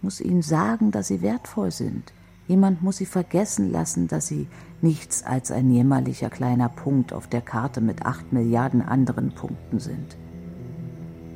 muss 0.03 0.21
ihnen 0.21 0.43
sagen, 0.43 0.91
dass 0.91 1.09
sie 1.09 1.23
wertvoll 1.23 1.71
sind. 1.71 2.13
Jemand 2.47 2.83
muss 2.83 2.99
sie 2.99 3.07
vergessen 3.07 3.73
lassen, 3.73 4.07
dass 4.07 4.27
sie 4.27 4.49
nichts 4.83 5.23
als 5.23 5.51
ein 5.51 5.71
jämmerlicher 5.71 6.29
kleiner 6.29 6.69
Punkt 6.69 7.15
auf 7.15 7.27
der 7.27 7.41
Karte 7.41 7.81
mit 7.81 8.05
acht 8.05 8.35
Milliarden 8.35 8.83
anderen 8.83 9.35
Punkten 9.35 9.81
sind. 9.81 10.19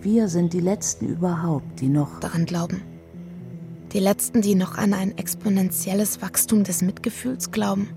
Wir 0.03 0.29
sind 0.29 0.53
die 0.53 0.61
Letzten 0.61 1.07
überhaupt, 1.09 1.81
die 1.81 1.88
noch 1.88 2.20
daran 2.20 2.44
glauben. 2.44 2.83
Die 3.94 4.01
Letzten, 4.01 4.42
die 4.42 4.55
noch 4.55 4.77
an 4.77 4.92
ein 4.92 5.16
exponentielles 5.16 6.20
Wachstum 6.20 6.62
des 6.62 6.83
Mitgefühls 6.83 7.53
glauben. 7.53 7.88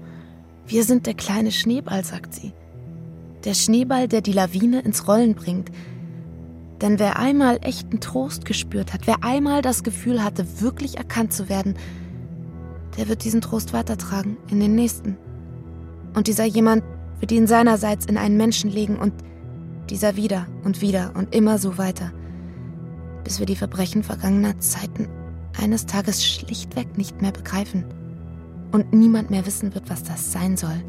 Wir 0.65 0.85
sind 0.85 1.05
der 1.05 1.15
kleine 1.15 1.51
Schneeball, 1.51 2.05
sagt 2.05 2.33
sie. 2.33 2.53
Der 3.45 3.53
Schneeball, 3.53 4.07
der 4.07 4.21
die 4.21 4.33
Lawine 4.33 4.81
ins 4.81 5.07
Rollen 5.07 5.35
bringt. 5.35 5.69
Denn 6.81 6.99
wer 6.99 7.17
einmal 7.17 7.59
echten 7.61 7.99
Trost 7.99 8.43
gespürt 8.43 8.91
hat, 8.93 9.07
wer 9.07 9.23
einmal 9.23 9.61
das 9.61 9.83
Gefühl 9.83 10.23
hatte, 10.23 10.61
wirklich 10.61 10.97
erkannt 10.97 11.31
zu 11.31 11.47
werden, 11.47 11.75
der 12.97 13.07
wird 13.07 13.23
diesen 13.23 13.41
Trost 13.41 13.71
weitertragen 13.71 14.37
in 14.49 14.59
den 14.59 14.75
nächsten. 14.75 15.17
Und 16.15 16.27
dieser 16.27 16.45
jemand 16.45 16.83
wird 17.19 17.31
ihn 17.31 17.47
seinerseits 17.47 18.05
in 18.05 18.17
einen 18.17 18.35
Menschen 18.35 18.71
legen 18.71 18.97
und 18.97 19.13
dieser 19.89 20.15
wieder 20.15 20.47
und 20.63 20.81
wieder 20.81 21.13
und 21.15 21.33
immer 21.35 21.59
so 21.59 21.77
weiter, 21.77 22.11
bis 23.23 23.39
wir 23.39 23.45
die 23.45 23.55
Verbrechen 23.55 24.03
vergangener 24.03 24.59
Zeiten 24.59 25.07
eines 25.57 25.85
Tages 25.85 26.25
schlichtweg 26.25 26.97
nicht 26.97 27.21
mehr 27.21 27.31
begreifen 27.31 27.85
und 28.71 28.91
niemand 28.93 29.29
mehr 29.29 29.45
wissen 29.45 29.73
wird, 29.75 29.89
was 29.89 30.03
das 30.03 30.31
sein 30.31 30.57
soll. 30.57 30.83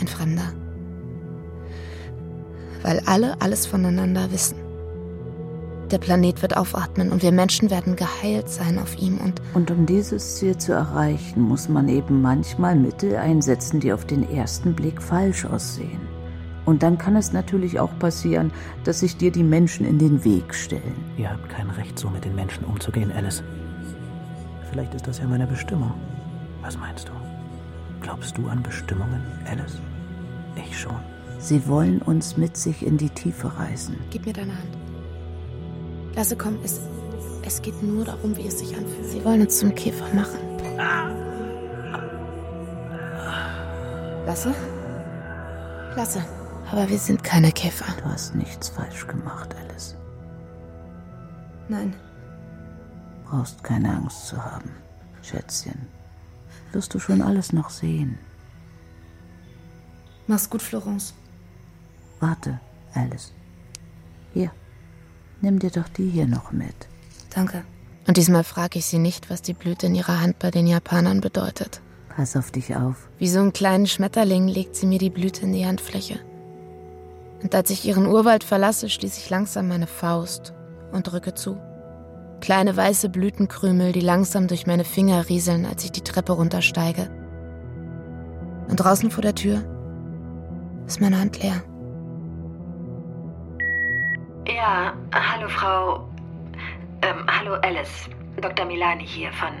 Ein 0.00 0.06
Fremder. 0.06 0.52
Weil 2.82 3.00
alle 3.06 3.40
alles 3.40 3.66
voneinander 3.66 4.30
wissen. 4.30 4.56
Der 5.90 5.98
Planet 5.98 6.42
wird 6.42 6.56
aufatmen 6.56 7.10
und 7.10 7.22
wir 7.22 7.32
Menschen 7.32 7.70
werden 7.70 7.96
geheilt 7.96 8.50
sein 8.50 8.78
auf 8.78 8.98
ihm 8.98 9.16
und. 9.18 9.40
Und 9.54 9.70
um 9.70 9.86
dieses 9.86 10.36
Ziel 10.36 10.56
zu 10.58 10.72
erreichen, 10.72 11.40
muss 11.40 11.68
man 11.68 11.88
eben 11.88 12.20
manchmal 12.20 12.76
Mittel 12.76 13.16
einsetzen, 13.16 13.80
die 13.80 13.92
auf 13.92 14.04
den 14.04 14.28
ersten 14.30 14.74
Blick 14.74 15.00
falsch 15.00 15.46
aussehen. 15.46 16.00
Und 16.66 16.82
dann 16.82 16.98
kann 16.98 17.16
es 17.16 17.32
natürlich 17.32 17.80
auch 17.80 17.98
passieren, 17.98 18.52
dass 18.84 19.00
sich 19.00 19.16
dir 19.16 19.32
die 19.32 19.42
Menschen 19.42 19.86
in 19.86 19.98
den 19.98 20.22
Weg 20.22 20.54
stellen. 20.54 20.94
Ihr 21.16 21.30
habt 21.30 21.48
kein 21.48 21.70
Recht, 21.70 21.98
so 21.98 22.10
mit 22.10 22.26
den 22.26 22.34
Menschen 22.34 22.64
umzugehen, 22.64 23.10
Alice. 23.10 23.42
Vielleicht 24.70 24.92
ist 24.92 25.06
das 25.06 25.18
ja 25.18 25.26
meine 25.26 25.46
Bestimmung. 25.46 25.94
Was 26.60 26.76
meinst 26.76 27.08
du? 27.08 27.12
Glaubst 28.02 28.36
du 28.36 28.46
an 28.48 28.62
Bestimmungen, 28.62 29.22
Alice? 29.50 29.80
Ich 30.56 30.78
schon. 30.78 31.00
Sie 31.38 31.66
wollen 31.68 32.02
uns 32.02 32.36
mit 32.36 32.56
sich 32.56 32.84
in 32.84 32.98
die 32.98 33.10
Tiefe 33.10 33.56
reißen. 33.56 33.96
Gib 34.10 34.26
mir 34.26 34.32
deine 34.32 34.56
Hand. 34.56 34.76
Lasse, 36.14 36.36
komm, 36.36 36.58
es, 36.64 36.80
es 37.44 37.62
geht 37.62 37.80
nur 37.82 38.04
darum, 38.04 38.36
wie 38.36 38.46
es 38.46 38.58
sich 38.58 38.76
anfühlt. 38.76 39.06
Sie 39.06 39.24
wollen 39.24 39.42
uns 39.42 39.58
zum 39.58 39.74
Käfer 39.74 40.12
machen. 40.14 40.38
Lasse? 44.26 44.54
Lasse. 45.96 46.22
Aber 46.70 46.86
wir 46.88 46.98
sind 46.98 47.24
keine 47.24 47.50
Käfer. 47.50 47.86
Du 48.02 48.04
hast 48.04 48.34
nichts 48.34 48.68
falsch 48.68 49.06
gemacht, 49.06 49.54
Alice. 49.56 49.96
Nein. 51.68 51.94
Brauchst 53.24 53.64
keine 53.64 53.94
Angst 53.96 54.26
zu 54.26 54.36
haben, 54.44 54.70
Schätzchen. 55.22 55.86
Wirst 56.72 56.92
du 56.92 56.98
schon 56.98 57.22
alles 57.22 57.52
noch 57.52 57.70
sehen. 57.70 58.18
Mach's 60.26 60.50
gut, 60.50 60.60
Florence. 60.60 61.14
Warte, 62.20 62.60
Alice. 62.94 63.32
Hier, 64.34 64.50
nimm 65.40 65.58
dir 65.58 65.70
doch 65.70 65.88
die 65.88 66.08
hier 66.08 66.26
noch 66.26 66.52
mit. 66.52 66.88
Danke. 67.34 67.64
Und 68.06 68.16
diesmal 68.16 68.44
frage 68.44 68.78
ich 68.78 68.86
sie 68.86 68.98
nicht, 68.98 69.30
was 69.30 69.42
die 69.42 69.52
Blüte 69.52 69.86
in 69.86 69.94
ihrer 69.94 70.20
Hand 70.20 70.38
bei 70.38 70.50
den 70.50 70.66
Japanern 70.66 71.20
bedeutet. 71.20 71.80
Pass 72.08 72.36
auf 72.36 72.50
dich 72.50 72.74
auf. 72.74 73.08
Wie 73.18 73.28
so 73.28 73.38
einen 73.38 73.52
kleinen 73.52 73.86
Schmetterling 73.86 74.48
legt 74.48 74.74
sie 74.74 74.86
mir 74.86 74.98
die 74.98 75.10
Blüte 75.10 75.42
in 75.42 75.52
die 75.52 75.66
Handfläche. 75.66 76.18
Und 77.42 77.54
als 77.54 77.70
ich 77.70 77.84
ihren 77.84 78.06
Urwald 78.06 78.44
verlasse, 78.44 78.88
schließe 78.88 79.20
ich 79.20 79.30
langsam 79.30 79.68
meine 79.68 79.86
Faust 79.86 80.52
und 80.90 81.04
drücke 81.04 81.34
zu. 81.34 81.58
Kleine 82.40 82.76
weiße 82.76 83.08
Blütenkrümel, 83.08 83.92
die 83.92 84.00
langsam 84.00 84.48
durch 84.48 84.66
meine 84.66 84.84
Finger 84.84 85.28
rieseln, 85.28 85.66
als 85.66 85.84
ich 85.84 85.92
die 85.92 86.02
Treppe 86.02 86.32
runtersteige. 86.32 87.10
Und 88.68 88.76
draußen 88.76 89.10
vor 89.10 89.22
der 89.22 89.34
Tür 89.34 89.62
ist 90.86 91.00
meine 91.00 91.20
Hand 91.20 91.42
leer. 91.42 91.62
Ja, 94.48 94.94
hallo 95.12 95.46
Frau. 95.46 96.08
Ähm, 97.02 97.26
hallo 97.28 97.56
Alice. 97.56 98.08
Dr. 98.40 98.64
Milani 98.64 99.06
hier 99.06 99.30
von. 99.32 99.52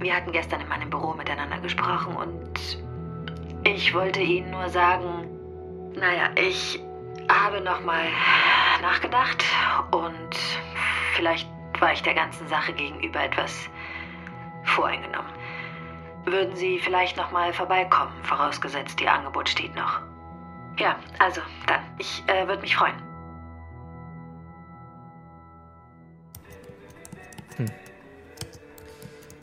Wir 0.00 0.16
hatten 0.16 0.32
gestern 0.32 0.60
in 0.60 0.68
meinem 0.68 0.90
Büro 0.90 1.14
miteinander 1.14 1.56
gesprochen 1.60 2.16
und 2.16 2.78
ich 3.62 3.94
wollte 3.94 4.20
Ihnen 4.20 4.50
nur 4.50 4.68
sagen, 4.70 5.28
naja, 5.94 6.30
ich 6.34 6.80
habe 7.28 7.60
nochmal 7.60 8.06
nachgedacht 8.82 9.44
und 9.92 10.34
vielleicht 11.14 11.48
war 11.78 11.92
ich 11.92 12.02
der 12.02 12.14
ganzen 12.14 12.48
Sache 12.48 12.72
gegenüber 12.72 13.22
etwas 13.22 13.70
voreingenommen. 14.64 15.30
Würden 16.24 16.56
Sie 16.56 16.80
vielleicht 16.80 17.16
nochmal 17.16 17.52
vorbeikommen, 17.52 18.12
vorausgesetzt 18.24 19.00
Ihr 19.00 19.12
Angebot 19.12 19.48
steht 19.48 19.76
noch. 19.76 20.00
Ja, 20.76 20.96
also 21.20 21.40
dann. 21.68 21.82
Ich 21.98 22.24
äh, 22.26 22.48
würde 22.48 22.62
mich 22.62 22.74
freuen. 22.74 23.09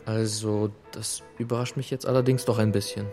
Also, 0.07 0.71
das 0.93 1.21
überrascht 1.37 1.75
mich 1.75 1.91
jetzt 1.91 2.05
allerdings 2.05 2.45
doch 2.45 2.59
ein 2.59 2.71
bisschen. 2.71 3.07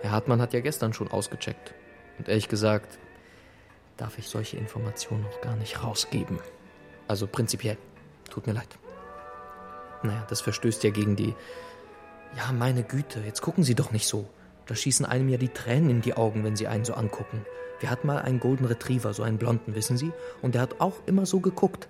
Herr 0.00 0.12
Hartmann 0.12 0.40
hat 0.40 0.54
ja 0.54 0.60
gestern 0.60 0.94
schon 0.94 1.08
ausgecheckt. 1.08 1.74
Und 2.18 2.26
ehrlich 2.26 2.48
gesagt, 2.48 2.98
darf 3.98 4.16
ich 4.16 4.28
solche 4.28 4.56
Informationen 4.56 5.24
noch 5.24 5.42
gar 5.42 5.56
nicht 5.56 5.84
rausgeben. 5.84 6.38
Also 7.06 7.26
prinzipiell. 7.26 7.76
Tut 8.30 8.46
mir 8.46 8.54
leid. 8.54 8.78
Naja, 10.02 10.24
das 10.30 10.40
verstößt 10.40 10.82
ja 10.84 10.90
gegen 10.90 11.16
die. 11.16 11.34
Ja, 12.34 12.50
meine 12.52 12.82
Güte, 12.82 13.20
jetzt 13.20 13.42
gucken 13.42 13.62
Sie 13.62 13.74
doch 13.74 13.92
nicht 13.92 14.06
so. 14.06 14.26
Da 14.64 14.74
schießen 14.74 15.04
einem 15.04 15.28
ja 15.28 15.36
die 15.36 15.50
Tränen 15.50 15.90
in 15.90 16.00
die 16.00 16.14
Augen, 16.14 16.44
wenn 16.44 16.56
Sie 16.56 16.66
einen 16.66 16.86
so 16.86 16.94
angucken. 16.94 17.44
Wir 17.80 17.90
hatten 17.90 18.06
mal 18.06 18.22
einen 18.22 18.40
Golden 18.40 18.64
Retriever, 18.64 19.12
so 19.12 19.22
einen 19.22 19.36
blonden, 19.36 19.74
wissen 19.74 19.98
Sie? 19.98 20.12
Und 20.40 20.54
der 20.54 20.62
hat 20.62 20.80
auch 20.80 21.02
immer 21.04 21.26
so 21.26 21.40
geguckt. 21.40 21.88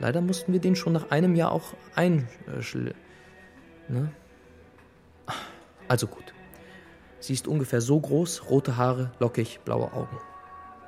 Leider 0.00 0.22
mussten 0.22 0.54
wir 0.54 0.60
den 0.60 0.76
schon 0.76 0.94
nach 0.94 1.10
einem 1.10 1.34
Jahr 1.34 1.52
auch 1.52 1.74
einschl. 1.94 2.94
Ne? 3.88 4.10
Also 5.88 6.06
gut. 6.06 6.32
Sie 7.20 7.32
ist 7.32 7.46
ungefähr 7.48 7.80
so 7.80 7.98
groß, 8.00 8.50
rote 8.50 8.76
Haare, 8.76 9.10
lockig, 9.18 9.60
blaue 9.64 9.92
Augen. 9.92 10.18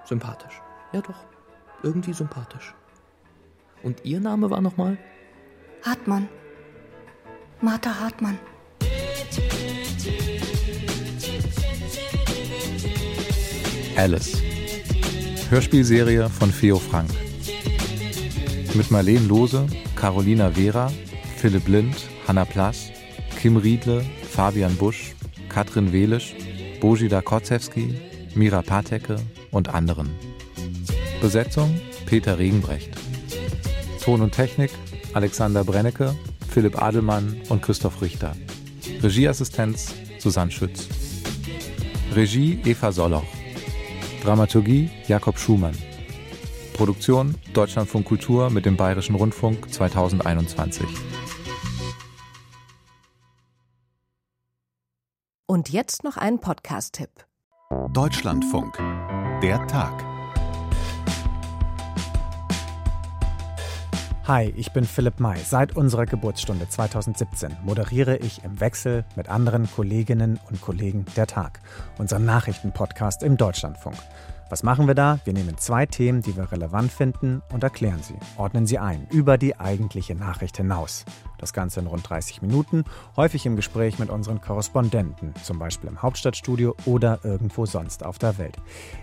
Sympathisch. 0.05 0.61
Ja 0.93 1.01
doch, 1.01 1.25
irgendwie 1.83 2.13
sympathisch. 2.13 2.75
Und 3.83 4.05
Ihr 4.05 4.21
Name 4.21 4.51
war 4.51 4.61
nochmal? 4.61 4.99
Hartmann. 5.83 6.29
Martha 7.61 8.01
Hartmann. 8.01 8.39
Alice. 13.97 14.43
Hörspielserie 15.49 16.29
von 16.29 16.53
Theo 16.53 16.79
Frank. 16.79 17.11
Mit 18.75 18.91
Marlene 18.91 19.27
Lose, 19.27 19.67
Carolina 19.95 20.51
Vera, 20.51 20.93
Philipp 21.37 21.67
Lind, 21.69 21.97
Hanna 22.27 22.45
Plass, 22.45 22.91
Kim 23.41 23.57
Riedle, 23.57 24.05
Fabian 24.31 24.77
Busch, 24.77 25.15
Katrin 25.49 25.93
Welisch, 25.93 26.35
Bojida 26.81 27.23
Kotzewski, 27.23 27.95
Mira 28.35 28.63
Patecke 28.63 29.17
und 29.51 29.69
anderen. 29.75 30.11
Besetzung 31.21 31.81
Peter 32.07 32.39
Regenbrecht. 32.39 32.91
Ton 34.03 34.21
und 34.21 34.33
Technik 34.33 34.71
Alexander 35.15 35.65
Brennecke, 35.65 36.15
Philipp 36.51 36.81
Adelmann 36.83 37.41
und 37.49 37.63
Christoph 37.63 38.03
Richter. 38.03 38.33
Regieassistenz 39.03 39.95
Susanne 40.19 40.51
Schütz. 40.51 40.89
Regie 42.15 42.61
Eva 42.65 42.93
Solloch. 42.93 43.27
Dramaturgie 44.23 44.91
Jakob 45.07 45.39
Schumann. 45.39 45.77
Produktion 46.75 47.35
Deutschlandfunk 47.55 48.07
Kultur 48.07 48.51
mit 48.51 48.67
dem 48.67 48.77
Bayerischen 48.77 49.15
Rundfunk 49.15 49.73
2021. 49.73 50.87
Und 55.57 55.71
jetzt 55.71 56.05
noch 56.05 56.19
ein 56.19 56.39
Podcast-Tipp. 56.39 57.09
Deutschlandfunk. 57.95 58.77
Der 59.43 59.67
Tag. 59.67 60.05
Hi, 64.27 64.53
ich 64.55 64.75
bin 64.75 64.85
Philipp 64.85 65.19
May. 65.19 65.39
Seit 65.39 65.75
unserer 65.75 66.05
Geburtsstunde 66.05 66.69
2017 66.69 67.57
moderiere 67.65 68.19
ich 68.19 68.45
im 68.45 68.61
Wechsel 68.61 69.07
mit 69.17 69.31
anderen 69.31 69.67
Kolleginnen 69.67 70.39
und 70.51 70.61
Kollegen 70.61 71.07
der 71.17 71.27
Tag, 71.27 71.61
unseren 71.97 72.27
Nachrichtenpodcast 72.27 73.23
im 73.23 73.39
Deutschlandfunk. 73.39 73.97
Was 74.49 74.63
machen 74.63 74.87
wir 74.87 74.95
da? 74.95 75.19
Wir 75.25 75.33
nehmen 75.33 75.59
zwei 75.59 75.87
Themen, 75.87 76.23
die 76.23 76.37
wir 76.37 76.53
relevant 76.53 76.93
finden, 76.93 77.43
und 77.53 77.65
erklären 77.65 78.01
sie, 78.03 78.15
ordnen 78.37 78.65
sie 78.65 78.79
ein, 78.79 79.09
über 79.11 79.39
die 79.39 79.59
eigentliche 79.59 80.15
Nachricht 80.15 80.57
hinaus. 80.57 81.05
Das 81.39 81.53
Ganze 81.53 81.81
in 81.81 81.89
rund 81.89 82.09
30 82.09 82.43
Minuten, 82.43 82.85
häufig 83.17 83.45
im 83.45 83.57
Gespräch 83.57 83.99
mit 83.99 84.09
unseren 84.09 84.41
Korrespondenten, 84.41 85.35
zum 85.43 85.59
Beispiel 85.59 85.91
im 85.91 86.01
Hauptstadtstudio 86.01 86.77
oder 86.85 87.19
irgendwo 87.25 87.67
sonst 87.67 88.07
auf 88.07 88.19
der 88.19 88.39
Welt. 88.39 88.57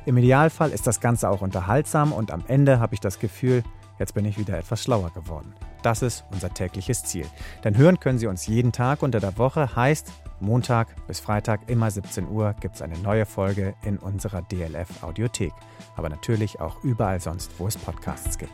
Im 0.06 0.15
Idealfall 0.15 0.71
ist 0.71 0.88
das 0.88 1.01
Ganze 1.01 1.29
auch 1.29 1.41
unterhaltsam 1.41 2.13
und 2.13 2.32
am 2.32 2.45
Ende 2.47 2.79
habe 2.79 2.93
ich 2.93 3.01
das 3.01 3.19
Gefühl, 3.19 3.63
Jetzt 3.99 4.15
bin 4.15 4.25
ich 4.25 4.39
wieder 4.39 4.58
etwas 4.58 4.84
schlauer 4.84 5.12
geworden. 5.12 5.53
Das 5.84 6.01
ist 6.01 6.25
unser 6.32 6.51
tägliches 6.53 7.03
Ziel. 7.03 7.27
Denn 7.63 7.77
hören 7.77 7.99
können 7.99 8.17
Sie 8.17 8.27
uns 8.27 8.47
jeden 8.47 8.71
Tag 8.71 9.03
unter 9.03 9.19
der 9.19 9.38
Woche, 9.38 9.75
heißt 9.75 10.12
Montag 10.43 11.08
bis 11.08 11.19
Freitag 11.19 11.69
immer 11.69 11.89
17 11.89 12.29
Uhr 12.29 12.53
gibt 12.60 12.75
es 12.75 12.82
eine 12.82 12.97
neue 12.99 13.25
Folge 13.25 13.73
in 13.84 13.97
unserer 13.97 14.41
DLF 14.41 15.01
Audiothek. 15.01 15.53
Aber 15.95 16.10
natürlich 16.10 16.60
auch 16.60 16.84
überall 16.84 17.19
sonst, 17.19 17.51
wo 17.58 17.67
es 17.67 17.77
Podcasts 17.77 18.38
gibt. 18.38 18.53